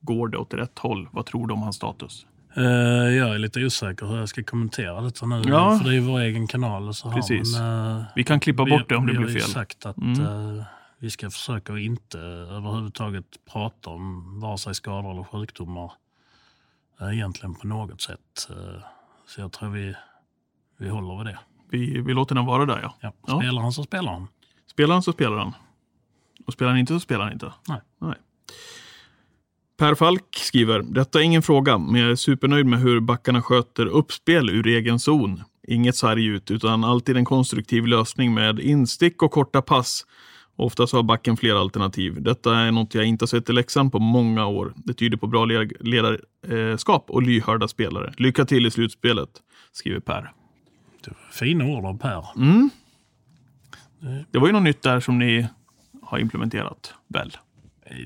[0.00, 1.08] Går det åt rätt håll?
[1.12, 2.26] Vad tror du om hans status?
[2.56, 2.62] Eh,
[3.16, 5.78] jag är lite osäker hur jag ska kommentera detta nu, Ja.
[5.78, 6.88] för det är ju vår egen kanal.
[6.88, 7.58] Och så Precis.
[7.58, 9.50] Men, eh, Vi kan klippa bort det om vi, det vi blir har ju fel.
[9.50, 10.20] sagt att Mm.
[10.58, 10.64] eh,
[10.98, 15.92] vi ska försöka inte överhuvudtaget prata om vare sig skador eller sjukdomar
[17.12, 18.48] egentligen på något sätt.
[19.26, 19.94] Så jag tror vi,
[20.78, 21.38] vi håller vid det.
[21.70, 22.94] Vi, vi låter den vara där ja.
[23.00, 23.12] Ja.
[23.26, 23.40] Ja.
[23.40, 24.28] Spelar han så spelar han.
[24.66, 25.54] Spelar han så spelar han.
[26.46, 27.52] Och spelar han inte så spelar han inte.
[27.68, 27.80] Nej.
[28.00, 28.14] Nej.
[29.78, 33.86] Per Falk skriver, detta är ingen fråga, men jag är supernöjd med hur backarna sköter
[33.86, 35.42] uppspel ur egen zon.
[35.68, 40.06] Inget sarg ut, utan alltid en konstruktiv lösning med instick och korta pass.
[40.56, 42.22] Oftast har backen fler alternativ.
[42.22, 44.72] Detta är något jag inte sett i Leksand på många år.
[44.76, 45.44] Det tyder på bra
[45.80, 48.12] ledarskap och lyhörda spelare.
[48.16, 49.28] Lycka till i slutspelet,
[49.72, 50.32] skriver Per.
[51.04, 52.26] Det var fina ord av Per.
[52.36, 52.70] Mm.
[54.30, 55.46] Det var ju något nytt där som ni
[56.02, 57.36] har implementerat, väl?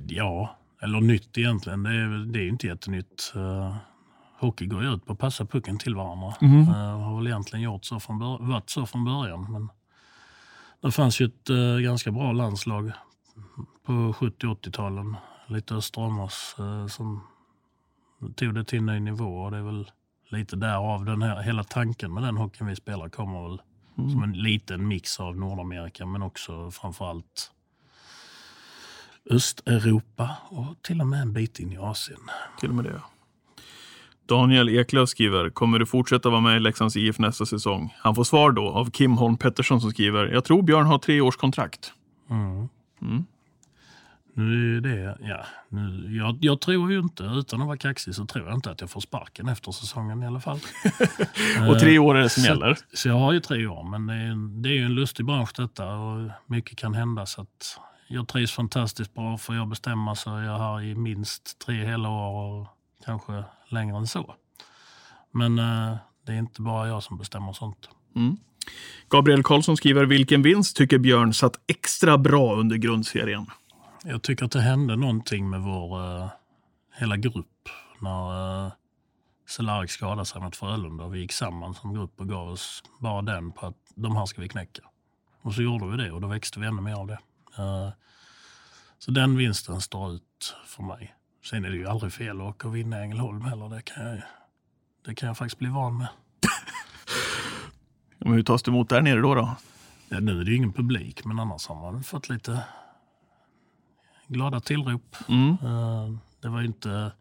[0.09, 1.83] Ja, eller nytt egentligen.
[1.83, 3.33] Det är, det är inte jättenytt.
[3.37, 3.77] Uh,
[4.39, 6.35] hockey går ju ut på att passa pucken till varandra.
[6.41, 6.67] Mm.
[6.67, 9.53] Har väl egentligen gjort så från varit så från början.
[9.53, 9.69] Men
[10.81, 12.93] det fanns ju ett uh, ganska bra landslag
[13.87, 15.17] på 70 80-talen.
[15.47, 17.21] Lite öster oss uh, som
[18.35, 19.43] tog det till en ny nivå.
[19.43, 19.91] Och det är väl
[20.29, 23.63] lite därav den här, hela tanken med den hockeyn vi spelar kommer väl
[23.99, 24.11] mm.
[24.11, 27.53] som en liten mix av Nordamerika men också framförallt
[29.31, 32.21] Östeuropa och till och med en bit in i Asien.
[32.61, 33.01] Till och med det,
[34.31, 37.95] Daniel Eklöf skriver, kommer du fortsätta vara med i Leksands IF nästa säsong?
[37.99, 41.21] Han får svar då av Kim Holm Pettersson som skriver, jag tror Björn har tre
[41.21, 41.93] års kontrakt.
[42.31, 42.69] Mm.
[43.03, 43.25] Mm.
[44.35, 48.27] Nu är det, ja, nu, jag, jag, tror ju inte, utan att vara kaxig, så
[48.27, 50.59] tror jag inte att jag får sparken efter säsongen i alla fall.
[51.71, 52.79] och tre år är det som så, gäller?
[52.93, 55.51] Så jag har ju tre år, men det är, det är ju en lustig bransch
[55.57, 57.27] detta och mycket kan hända.
[57.27, 59.39] Så att jag trivs fantastiskt bra.
[59.39, 64.07] Får jag bestämma så är jag här i minst tre hela år kanske längre än
[64.07, 64.35] så.
[65.31, 67.89] Men eh, det är inte bara jag som bestämmer sånt.
[68.17, 68.37] Mm.
[69.09, 73.47] Gabriel Karlsson skriver, vilken vinst tycker Björn satt extra bra under grundserien?
[74.05, 76.29] Jag tycker att det hände någonting med vår uh,
[76.99, 77.69] hela grupp
[78.01, 78.73] när uh,
[79.49, 81.09] Cehlarik skadade sig mot Frölunda.
[81.09, 84.41] Vi gick samman som grupp och gav oss bara den på att de här ska
[84.41, 84.83] vi knäcka.
[85.43, 87.19] Och så gjorde vi det och då växte vi ännu mer av det.
[87.59, 87.91] Uh,
[88.99, 91.15] så den vinsten står ut för mig.
[91.45, 93.69] Sen är det ju aldrig fel att åka och vinna Ängelholm heller.
[93.69, 94.23] Det kan jag,
[95.07, 96.09] det kan jag faktiskt bli van med.
[98.19, 99.35] Men hur tas det emot där nere då?
[99.35, 99.57] då?
[100.09, 102.65] Ja, nu är det ju ingen publik, men annars har man fått lite
[104.27, 105.17] glada tillrop.
[105.29, 105.51] Mm.
[105.51, 107.13] Uh, det var inte...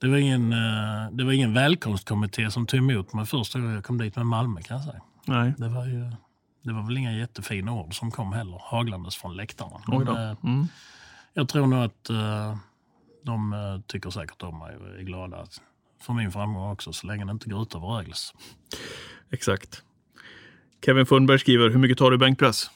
[0.00, 3.84] Det var, ingen, uh, det var ingen välkomstkommitté som tog emot mig första gången jag
[3.84, 5.02] kom dit med Malmö kan jag säga.
[5.24, 5.54] Nej.
[5.58, 6.12] Det var, ju,
[6.62, 9.80] det var väl inga jättefina ord som kom heller, haglandes från läktarna.
[9.86, 10.66] Men, uh, mm.
[11.34, 12.10] Jag tror nog att
[13.22, 15.46] de tycker säkert om mig och är glada
[16.02, 18.34] för min framgång också, så länge det inte går ut över Rögles.
[19.30, 19.82] Exakt.
[20.84, 22.70] Kevin Fundberg skriver, hur mycket tar du bänkpress?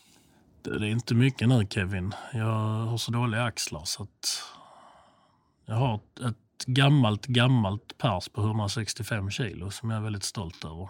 [0.62, 2.14] Det är inte mycket nu Kevin.
[2.32, 4.42] Jag har så dåliga axlar så att
[5.66, 5.94] jag har
[6.28, 10.88] ett gammalt, gammalt pers på 165 kilo som jag är väldigt stolt över.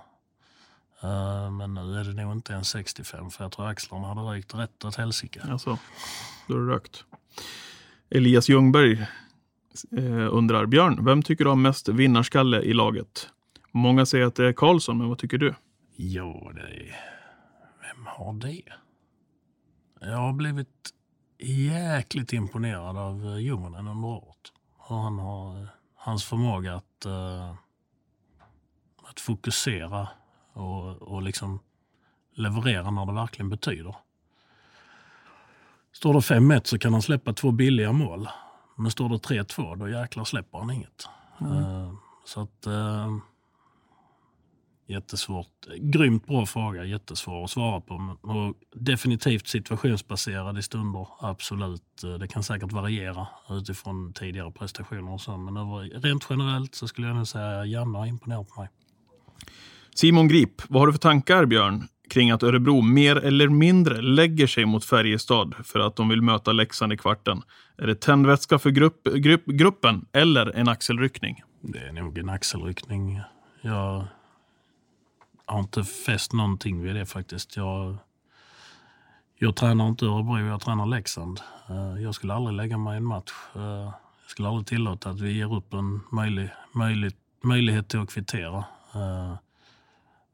[1.04, 4.54] Uh, men nu är det nog inte ens 65 för jag tror axlarna hade rökt
[4.54, 5.40] rätt åt helsike.
[5.50, 5.78] Alltså,
[6.46, 7.04] då har du rökt.
[8.10, 9.06] Elias Ljungberg
[9.96, 13.28] eh, undrar, Björn, vem tycker du har mest vinnarskalle i laget?
[13.72, 15.54] Många säger att det är Karlsson, men vad tycker du?
[15.96, 16.96] Ja, det är...
[17.80, 18.62] Vem har det?
[20.00, 20.90] Jag har blivit
[21.38, 23.38] jäkligt imponerad av eh,
[23.88, 24.52] under året.
[24.78, 27.54] Och han har, eh, hans förmåga att, uh,
[29.08, 30.08] att fokusera
[30.52, 31.60] och, och liksom
[32.34, 33.96] leverera när det verkligen betyder.
[35.92, 38.28] Står det 5-1 så kan han släppa två billiga mål.
[38.76, 41.08] Men står det 3-2 då jäklar släpper han inget.
[41.40, 41.52] Mm.
[41.52, 42.66] Uh, så att...
[42.66, 43.18] Uh,
[44.88, 45.66] Jättesvårt.
[45.78, 48.16] Grymt bra fråga, jättesvår att svara på.
[48.22, 52.02] Och definitivt situationsbaserad i stunder, absolut.
[52.20, 55.36] Det kan säkert variera utifrån tidigare prestationer och så.
[55.36, 58.70] Men rent generellt så skulle jag nog säga att Janne har imponerat på mig.
[59.94, 64.46] Simon Grip, vad har du för tankar Björn kring att Örebro mer eller mindre lägger
[64.46, 67.42] sig mot Färjestad för att de vill möta Leksand i kvarten?
[67.78, 71.42] Är det tändvätska för grupp, grupp, gruppen eller en axelryckning?
[71.60, 73.20] Det är nog en axelryckning.
[73.62, 74.06] Jag
[75.46, 77.56] har inte fäst någonting vid det faktiskt.
[77.56, 77.96] Jag,
[79.38, 81.40] jag tränar inte Örebro, jag tränar Leksand.
[81.68, 83.32] Eh, jag skulle aldrig lägga mig i en match.
[83.54, 83.62] Eh,
[84.22, 88.64] jag skulle aldrig tillåta att vi ger upp en möjlig, möjlig, möjlighet till att kvittera.
[88.94, 89.34] Eh,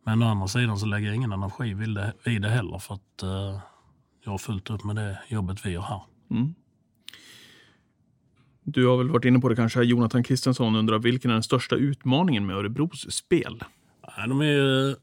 [0.07, 2.79] Eh, men å andra sidan så lägger jag ingen energi vid det, vid det heller
[2.79, 3.23] för att
[4.25, 6.03] jag har fullt upp med det jobbet vi gör här.
[6.31, 6.55] Mm.
[8.65, 9.83] Du har väl varit inne på det kanske.
[9.83, 13.65] Jonathan Kristensson undrar vilken är den största utmaningen med Örebros spel?
[14.29, 14.97] de är,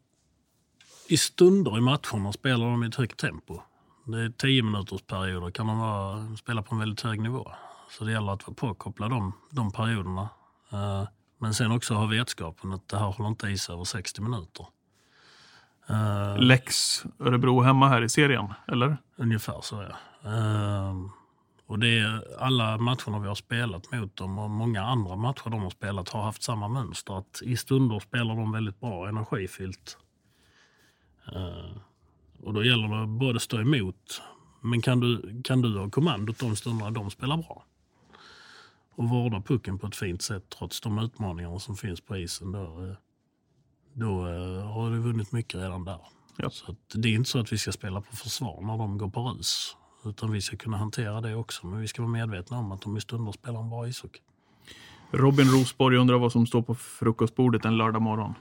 [1.07, 3.61] I stunder i matcherna spelar de i ett högt tempo.
[4.05, 7.51] Det är tio minuters perioder kan de vara, spela på en väldigt hög nivå.
[7.89, 10.29] Så det gäller att vara påkopplad de, de perioderna.
[10.73, 11.07] Uh,
[11.37, 14.65] men sen också ha vetskapen att det här håller inte i sig över 60 minuter.
[15.89, 18.97] Uh, Lex Örebro hemma här i serien, eller?
[19.15, 19.85] Ungefär så,
[20.23, 20.29] ja.
[20.29, 21.05] Uh,
[21.65, 25.61] Och det är alla matcherna vi har spelat mot dem och många andra matcher de
[25.61, 27.17] har spelat har haft samma mönster.
[27.17, 29.97] Att I stunder spelar de väldigt bra energifyllt.
[31.35, 31.77] Uh,
[32.43, 34.21] och då gäller det både att stå emot,
[34.61, 37.63] men kan du, kan du ha kommandot de stunderna de spelar bra
[38.95, 42.59] och vårda pucken på ett fint sätt trots de utmaningar som finns på isen, då,
[42.59, 42.93] eh,
[43.99, 45.99] då uh, har du vunnit mycket redan där.
[46.35, 46.49] Ja.
[46.49, 49.21] Så det är inte så att vi ska spela på försvar när de går på
[49.21, 49.75] rus.
[50.05, 51.67] Utan vi ska kunna hantera det också.
[51.67, 54.19] Men vi ska vara medvetna om att de i stunder spelar en bra ishockey.
[55.11, 58.33] Robin Rosborg undrar vad som står på frukostbordet en lördag morgon.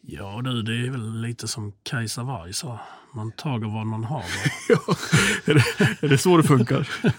[0.00, 2.80] Ja du, det är väl lite som Kajsa Warg sa.
[3.14, 4.24] Man tager vad man har.
[4.68, 4.80] ja,
[5.46, 6.88] är, det, är det så det funkar?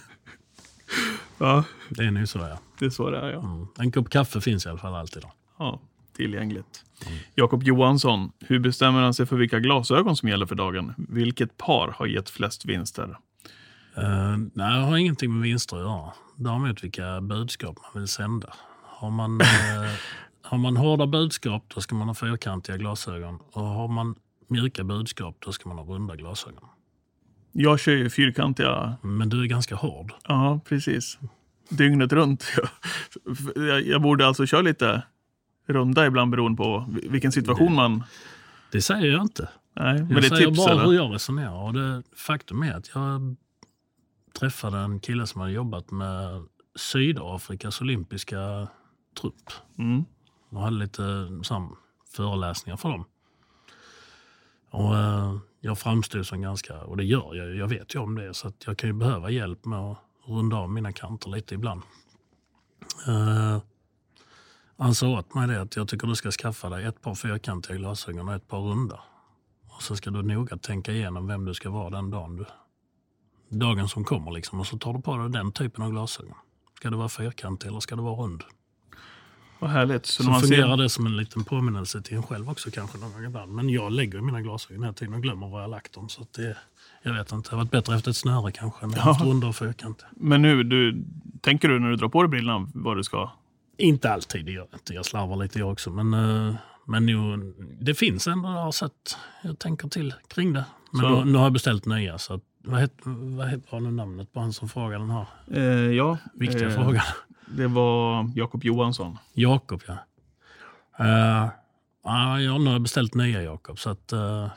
[1.38, 1.64] ja.
[1.90, 2.60] Det är nog så ja.
[2.80, 3.40] Det är så det är ja.
[3.40, 3.68] Mm.
[3.78, 5.22] En kopp kaffe finns i alla fall alltid.
[5.22, 5.32] Då.
[5.60, 5.80] Ja,
[6.16, 6.86] tillgängligt.
[7.06, 7.20] Mm.
[7.36, 10.94] Jakob Johansson, hur bestämmer han sig för vilka glasögon som gäller för dagen?
[10.98, 13.18] Vilket par har gett flest vinster?
[13.98, 16.14] Uh, nej, jag har ingenting med vinster att göra.
[16.36, 18.54] Däremot vilka budskap man vill sända.
[18.86, 19.48] Har man, uh,
[20.42, 23.40] har man hårda budskap, då ska man ha fyrkantiga glasögon.
[23.52, 24.16] Och har man
[24.48, 26.64] mjuka budskap, då ska man ha runda glasögon.
[27.52, 28.98] Jag kör ju fyrkantiga.
[29.02, 30.14] Men du är ganska hård.
[30.28, 31.18] Ja, precis.
[31.70, 32.46] Dygnet runt.
[33.86, 35.04] jag borde alltså köra lite
[35.74, 38.04] runda ibland beroende på vilken situation det, man...
[38.72, 39.50] Det säger jag inte.
[39.74, 40.86] Nej, men jag det är säger tips, bara eller?
[40.86, 41.64] hur jag resonerar.
[41.64, 43.36] Och det, faktum är att jag
[44.40, 48.68] träffade en kille som hade jobbat med Sydafrikas olympiska
[49.22, 49.52] trupp.
[49.78, 50.06] Mm.
[50.50, 51.76] Och hade lite sam,
[52.16, 53.06] föreläsningar för dem.
[54.70, 58.34] Och uh, Jag framstod som ganska, och det gör jag, jag vet ju om det,
[58.34, 61.82] så jag kan ju behöva hjälp med att runda av mina kanter lite ibland.
[63.08, 63.58] Uh,
[64.80, 67.78] han sa åt mig det att jag tycker du ska skaffa dig ett par fyrkantiga
[67.78, 69.00] glasögon och ett par runda.
[69.68, 72.46] Och så ska du noga tänka igenom vem du ska vara den dagen du,
[73.58, 74.32] dagen som kommer.
[74.32, 74.60] Liksom.
[74.60, 76.36] Och så tar du på dig den typen av glasögon.
[76.76, 78.44] Ska det vara fyrkantig eller ska det vara rund?
[79.60, 80.06] Vad härligt.
[80.06, 80.84] Så, så fungerar ser...
[80.84, 83.52] det som en liten påminnelse till en själv också kanske någon gång ibland.
[83.52, 86.10] Men jag lägger mina glasögon hela tiden och glömmer var jag lagt dem.
[86.10, 86.58] Så det,
[87.04, 89.18] jag vet inte, det har varit bättre efter ett snöre kanske än ja.
[89.22, 90.08] runda och fyrkantiga.
[90.12, 91.04] Men nu, du,
[91.42, 93.30] tänker du när du drar på dig brillorna vad du ska
[93.80, 94.94] inte alltid, det gör jag inte.
[94.94, 95.90] Jag slarvar lite jag också.
[95.90, 100.66] Men, eh, men nu, det finns ändå, jag har sett, jag tänker till kring det.
[100.92, 102.18] Men nu, nu, har jag beställt nya.
[102.18, 103.04] Så att, vad heter,
[103.38, 107.04] vad heter nu namnet på han som frågade den här eh, ja, viktiga eh, frågan?
[107.46, 109.18] Det var Jakob Johansson.
[109.34, 109.98] Jakob, ja.
[111.00, 111.50] Uh,
[112.04, 113.80] ja, nu har jag beställt nya Jakob.
[113.80, 114.48] Så att, uh,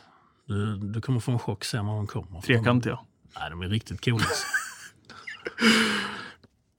[0.46, 2.40] du, du kommer få en chock sen när de kommer.
[2.40, 2.98] Trekantiga?
[3.38, 4.24] Nej, de är riktigt coola.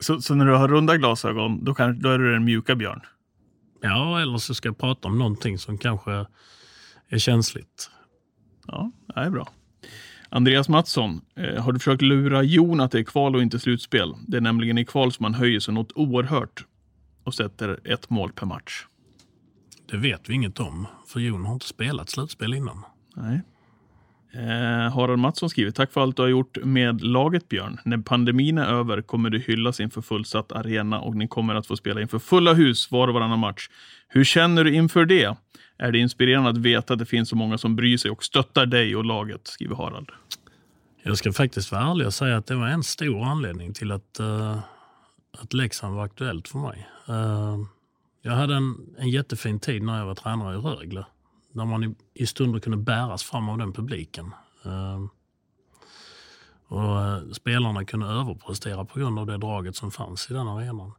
[0.04, 3.00] Så, så, när du har runda glasögon, då, kan, då är du den mjuka björn?
[3.80, 6.26] Ja, eller så ska jag prata om någonting som kanske
[7.08, 7.90] är känsligt.
[8.66, 9.48] Ja, det är bra.
[10.28, 14.14] Andreas Mattsson, eh, har du försökt lura Jon att det är kval och inte slutspel?
[14.26, 16.64] Det är nämligen i kval som man höjer sig något oerhört
[17.24, 18.86] och sätter ett mål per match.
[19.90, 22.82] Det vet vi inget om, för Jon har inte spelat slutspel innan.
[23.16, 23.42] Nej.
[24.36, 27.80] Eh, Harald Mattsson skriver, tack för allt du har gjort med laget Björn.
[27.84, 31.76] När pandemin är över kommer du hyllas inför fullsatt arena och ni kommer att få
[31.76, 33.68] spela inför fulla hus var och varannan match.
[34.08, 35.36] Hur känner du inför det?
[35.78, 38.66] Är det inspirerande att veta att det finns så många som bryr sig och stöttar
[38.66, 39.46] dig och laget?
[39.46, 40.10] Skriver Harald.
[41.02, 44.20] Jag ska faktiskt vara ärlig och säga att det var en stor anledning till att,
[44.20, 44.58] uh,
[45.38, 46.88] att Leksand var aktuellt för mig.
[47.08, 47.66] Uh,
[48.22, 51.04] jag hade en, en jättefin tid när jag var tränare i Rögle
[51.54, 54.34] där man i, i stunder kunde bäras fram av den publiken.
[54.66, 55.06] Uh,
[56.68, 60.92] och uh, Spelarna kunde överprestera på grund av det draget som fanns i den arenan.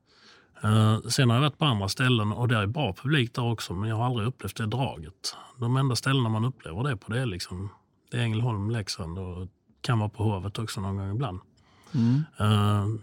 [0.64, 3.74] Uh, sen har jag varit på andra ställen och det är bra publik där också
[3.74, 5.36] men jag har aldrig upplevt det draget.
[5.60, 7.70] De enda ställena man upplever det på det är, liksom,
[8.12, 9.48] det är Ängelholm, Leksand och
[9.82, 11.40] kan vara på Hovet också någon gång ibland.
[11.94, 12.24] Mm.
[12.42, 13.00] Uh,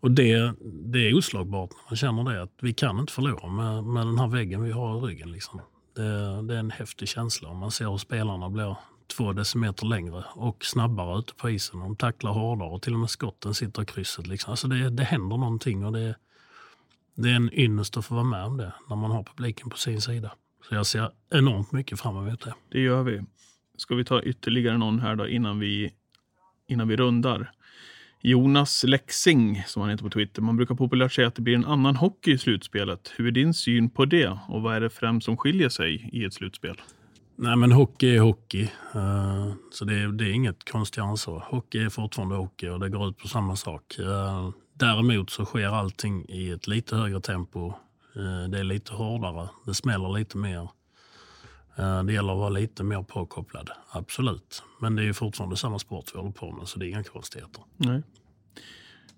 [0.00, 3.84] och det, det är oslagbart när man känner det att vi kan inte förlora med,
[3.84, 5.32] med den här väggen vi har i ryggen.
[5.32, 5.60] Liksom.
[5.94, 8.76] Det, det är en häftig känsla om man ser hur spelarna blir
[9.06, 11.80] två decimeter längre och snabbare ute på isen.
[11.80, 14.26] De tacklar hårdare och till och med skotten sitter i krysset.
[14.26, 14.50] Liksom.
[14.50, 16.16] Alltså det, det händer någonting och det,
[17.14, 19.76] det är en ynnest att få vara med om det när man har publiken på
[19.76, 20.32] sin sida.
[20.68, 22.54] Så jag ser enormt mycket fram emot det.
[22.68, 23.22] Det gör vi.
[23.76, 25.92] Ska vi ta ytterligare någon här då innan vi,
[26.66, 27.52] innan vi rundar?
[28.26, 30.42] Jonas Lexing, som han heter på Twitter.
[30.42, 33.12] Man brukar populärt säga att det blir en annan hockey i slutspelet.
[33.16, 34.38] Hur är din syn på det?
[34.48, 36.80] Och vad är det främst som skiljer sig i ett slutspel?
[37.36, 38.62] Nej, men hockey är hockey.
[38.96, 41.38] Uh, så det är, det är inget konstigare än så.
[41.38, 43.96] Hockey är fortfarande hockey och det går ut på samma sak.
[44.00, 47.72] Uh, däremot så sker allting i ett lite högre tempo.
[48.16, 49.48] Uh, det är lite hårdare.
[49.66, 50.68] Det smäller lite mer.
[51.76, 54.62] Eh, Det gäller att vara lite mer påkopplad, absolut.
[54.80, 57.04] Men det är ju fortfarande samma sport vi håller på med, så det är inga
[57.04, 57.62] konstigheter.
[57.76, 58.02] Nej.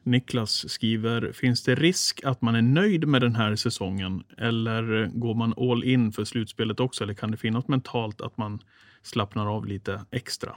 [0.02, 4.24] Niklas skriver, finns det risk att man är nöjd med den här säsongen?
[4.38, 7.04] Eller går man all in för slutspelet också?
[7.04, 8.58] Eller kan det finnas mentalt att man
[9.02, 10.56] slappnar av lite extra?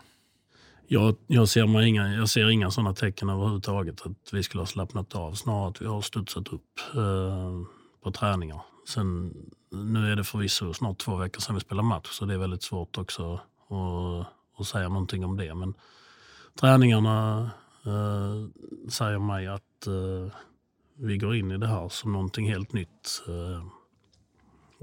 [0.88, 5.16] Jag, jag, ser inga, jag ser inga sådana tecken överhuvudtaget att vi skulle ha slappnat
[5.16, 5.34] av.
[5.34, 7.62] Snarare att vi har studsat upp eh,
[8.04, 8.62] på träningar.
[8.88, 9.34] Sen,
[9.72, 12.64] nu är det förvisso snart två veckor sedan vi spelade match så det är väldigt
[12.64, 15.56] svårt också att, att säga någonting om det.
[15.56, 15.74] Men
[16.60, 17.50] träningarna
[17.86, 18.50] eh,
[18.90, 20.34] säger mig att eh,
[20.98, 23.24] vi går in i det här som någonting helt nytt.
[23.28, 23.64] Eh,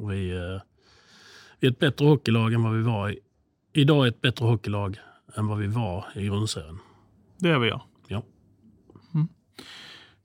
[0.08, 0.60] vi, eh,
[1.60, 3.18] vi är ett bättre hockeylag än vad vi var i.
[3.72, 4.98] Idag är ett bättre hockeylag
[5.36, 6.78] än vad vi var i grundserien.
[7.38, 7.86] Det är vi ja.
[8.08, 8.22] Ja.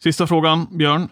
[0.04, 1.10] Sista frågan, Björn.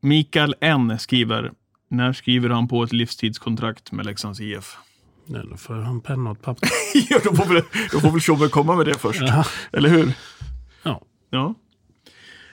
[0.00, 1.52] Mikael N skriver,
[1.92, 4.76] när skriver han på ett livstidskontrakt med Leksands IF?
[5.26, 6.68] Nej, då får jag ha en penna och papper.
[7.10, 7.62] ja, då får väl,
[7.92, 9.20] då får väl Tjobbe komma med det först.
[9.20, 9.44] Ja.
[9.72, 10.06] Eller hur?
[10.82, 11.00] Ja.
[11.30, 11.54] Ja.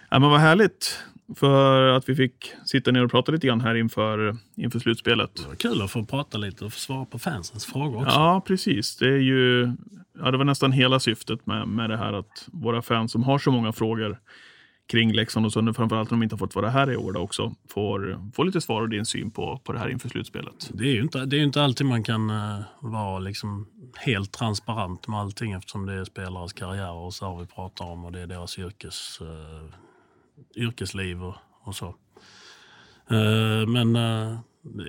[0.09, 0.19] ja.
[0.19, 0.99] Men vad härligt
[1.35, 5.35] för att vi fick sitta ner och prata lite grann här inför, inför slutspelet.
[5.35, 8.15] Det var kul att få prata lite och få svara på fansens frågor också.
[8.15, 8.97] Ja, precis.
[8.97, 9.71] Det är ju
[10.19, 13.39] ja, det var nästan hela syftet med, med det här att våra fans som har
[13.39, 14.19] så många frågor
[14.89, 17.19] kring Leksand och Sunne, framförallt om de inte har fått vara här i år då
[17.19, 20.69] också, får, får lite svar och din syn på, på det här inför slutspelet.
[20.73, 25.07] Det är ju inte, det är inte alltid man kan uh, vara liksom helt transparent
[25.07, 28.27] med allting eftersom det är spelares karriärer och så vi pratar om och det är
[28.27, 29.69] deras yrkes, uh,
[30.55, 31.95] yrkesliv och, och så.
[33.11, 33.95] Uh, men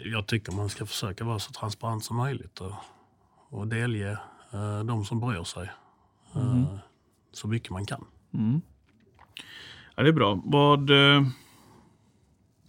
[0.05, 2.72] jag tycker man ska försöka vara så transparent som möjligt och,
[3.51, 4.18] och delge
[4.84, 5.70] de som bryr sig
[6.34, 6.66] mm.
[7.32, 8.05] så mycket man kan.
[8.34, 8.61] Mm.
[10.01, 10.42] Ja, det är bra.
[10.44, 11.22] Vad, eh,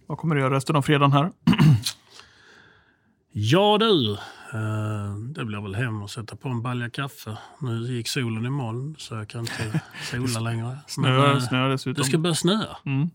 [0.06, 1.32] vad kommer du göra resten av fredagen här?
[3.32, 7.38] ja du, eh, det blir väl hem och sätta på en balja kaffe.
[7.60, 9.80] Nu gick solen i moln så jag kan inte
[10.10, 10.78] sola längre.
[10.86, 12.02] Snöar, snöar dessutom.
[12.02, 12.76] Det ska börja snöa.
[12.86, 13.10] Mm.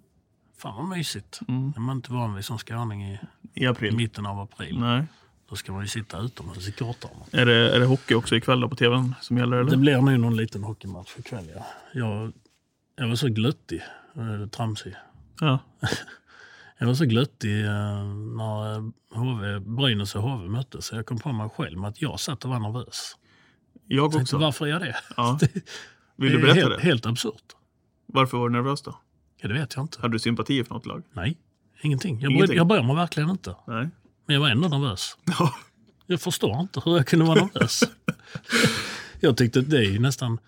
[0.57, 1.39] Fan vad mysigt.
[1.47, 1.73] Mm.
[1.75, 3.19] är man inte van vid som skåning i,
[3.53, 3.95] I april.
[3.95, 4.79] mitten av april.
[4.79, 5.05] Nej.
[5.49, 7.25] Då ska man ju sitta utomhus i kortarna.
[7.31, 9.57] Är det, är det hockey också ikväll då på tvn som gäller?
[9.57, 9.71] Eller?
[9.71, 11.65] Det blir nog någon liten hockeymatch ikväll ja.
[11.93, 12.33] Jag,
[12.95, 13.83] jag var så gluttig, äh,
[14.51, 14.95] tramsig.
[15.39, 15.59] Ja.
[16.79, 18.03] Jag var så gluttig äh,
[18.37, 18.79] när
[19.15, 20.85] HV, Brynäs och HV möttes.
[20.85, 23.17] Så jag kom på mig själv med att jag satt och var nervös.
[23.87, 24.37] Jag Tänkte, också.
[24.37, 24.95] varför är jag det?
[25.17, 25.37] Ja.
[25.51, 25.51] det
[26.15, 26.81] Vill du är berätta helt, det?
[26.81, 27.55] Helt absurt.
[28.05, 28.99] Varför var du nervös då?
[29.41, 30.01] Ja, det vet jag inte.
[30.01, 31.03] Hade du sympati för något lag?
[31.13, 31.37] Nej,
[31.81, 32.19] ingenting.
[32.19, 32.57] Jag, Ingenting?
[32.57, 33.55] Jag bryr mig verkligen inte.
[33.67, 33.89] Nej.
[34.25, 35.17] Men jag var ändå nervös.
[35.39, 35.53] Ja.
[36.05, 37.83] Jag förstår inte hur jag kunde vara nervös.
[39.19, 40.39] jag tyckte att det är ju nästan...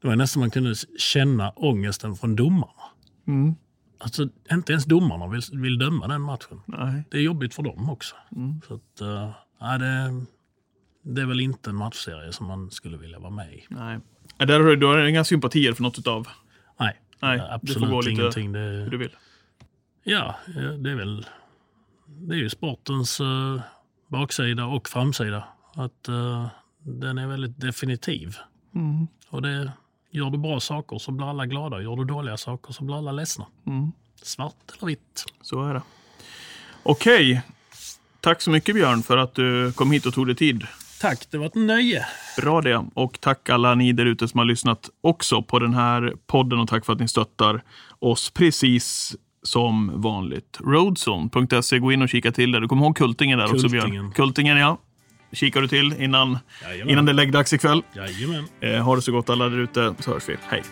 [0.00, 2.82] Det var nästan man kunde känna ångesten från domarna.
[3.26, 3.54] Mm.
[3.98, 6.60] Alltså, inte ens domarna vill, vill döma den matchen.
[6.66, 7.04] Nej.
[7.10, 8.16] Det är jobbigt för dem också.
[8.36, 8.60] Mm.
[8.68, 9.30] Så att, uh,
[9.60, 10.24] nej, det,
[11.02, 13.66] det är väl inte en matchserie som man skulle vilja vara med i.
[13.68, 13.98] Nej.
[14.38, 16.28] Ja, Där har du, du har inga sympatier för något utav
[16.80, 18.54] Nej, Nej, eh, det får absolut gå lite ingenting.
[18.54, 19.10] hur Det, du vill.
[20.04, 21.26] ja, ja, det är väl...
[22.06, 23.60] Det är ju sportens uh,
[24.08, 25.44] baksida och framsida.
[25.74, 26.46] Att uh,
[26.82, 28.36] den är väldigt definitiv.
[28.74, 29.06] Mm.
[29.30, 29.72] Och det,
[30.10, 31.82] gör du bra saker så blir alla glada.
[31.82, 33.46] Gör du dåliga saker så blir alla ledsna.
[33.66, 33.92] Mm.
[34.22, 35.24] Svart eller vitt.
[35.42, 35.82] Så är det.
[36.82, 37.42] Okej.
[38.20, 40.66] Tack så mycket Björn för att du kom hit och tog dig tid.
[41.00, 42.06] Tack, det var ett nöje.
[42.36, 42.84] Bra det.
[42.94, 46.68] Och tack alla ni där ute som har lyssnat också på den här podden och
[46.68, 47.62] tack för att ni stöttar
[47.98, 50.58] oss precis som vanligt.
[50.60, 52.60] Roadzone.se, gå in och kika till det.
[52.60, 53.90] Du kommer ihåg Kultingen där också Kultingen.
[53.90, 54.12] Björn?
[54.12, 54.78] Kultingen ja.
[55.32, 56.90] Kikar du till innan, Jajamän.
[56.90, 57.82] innan det är läggdags ikväll.
[57.96, 58.44] Jajamän.
[58.60, 60.36] Eh, ha det så gott alla där ute så hörs vi.
[60.48, 60.62] Hej!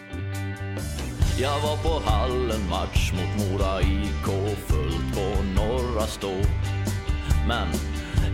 [1.41, 6.35] Jag var på hallen match mot Mora IK fullt på Norra Stå.
[7.49, 7.69] Men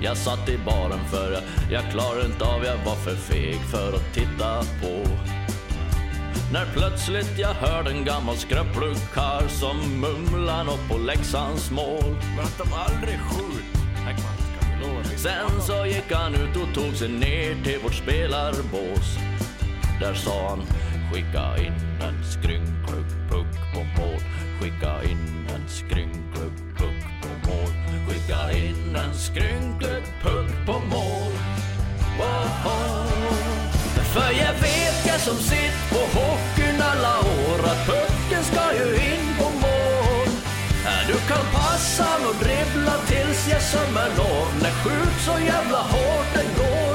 [0.03, 3.93] jag satt i baren för jag, jag klarade inte av, jag var för feg för
[3.93, 5.09] att titta på.
[6.53, 12.17] När plötsligt jag hörde en gammal skröplig karl som mumlar nåt på Leksands mål.
[12.37, 13.82] Men att de aldrig skjut.
[15.23, 19.19] Sen så gick han ut och tog sig ner till vårt spelarbås.
[20.01, 20.63] Där sa han,
[21.13, 24.21] skicka in en skrynklig puck på mål.
[24.61, 27.73] Skicka in en skrynklig puck på mål.
[28.09, 31.33] Skicka in en skrynklig puck på mål.
[32.19, 33.07] Woho.
[34.15, 39.32] För jag vet, jag som sitt på hockeyn alla år, att pucken ska ju in.
[41.07, 46.63] Du kan passa och dribbla tills jag sömmer lov, när skjut så jävla hårt det
[46.63, 46.92] går.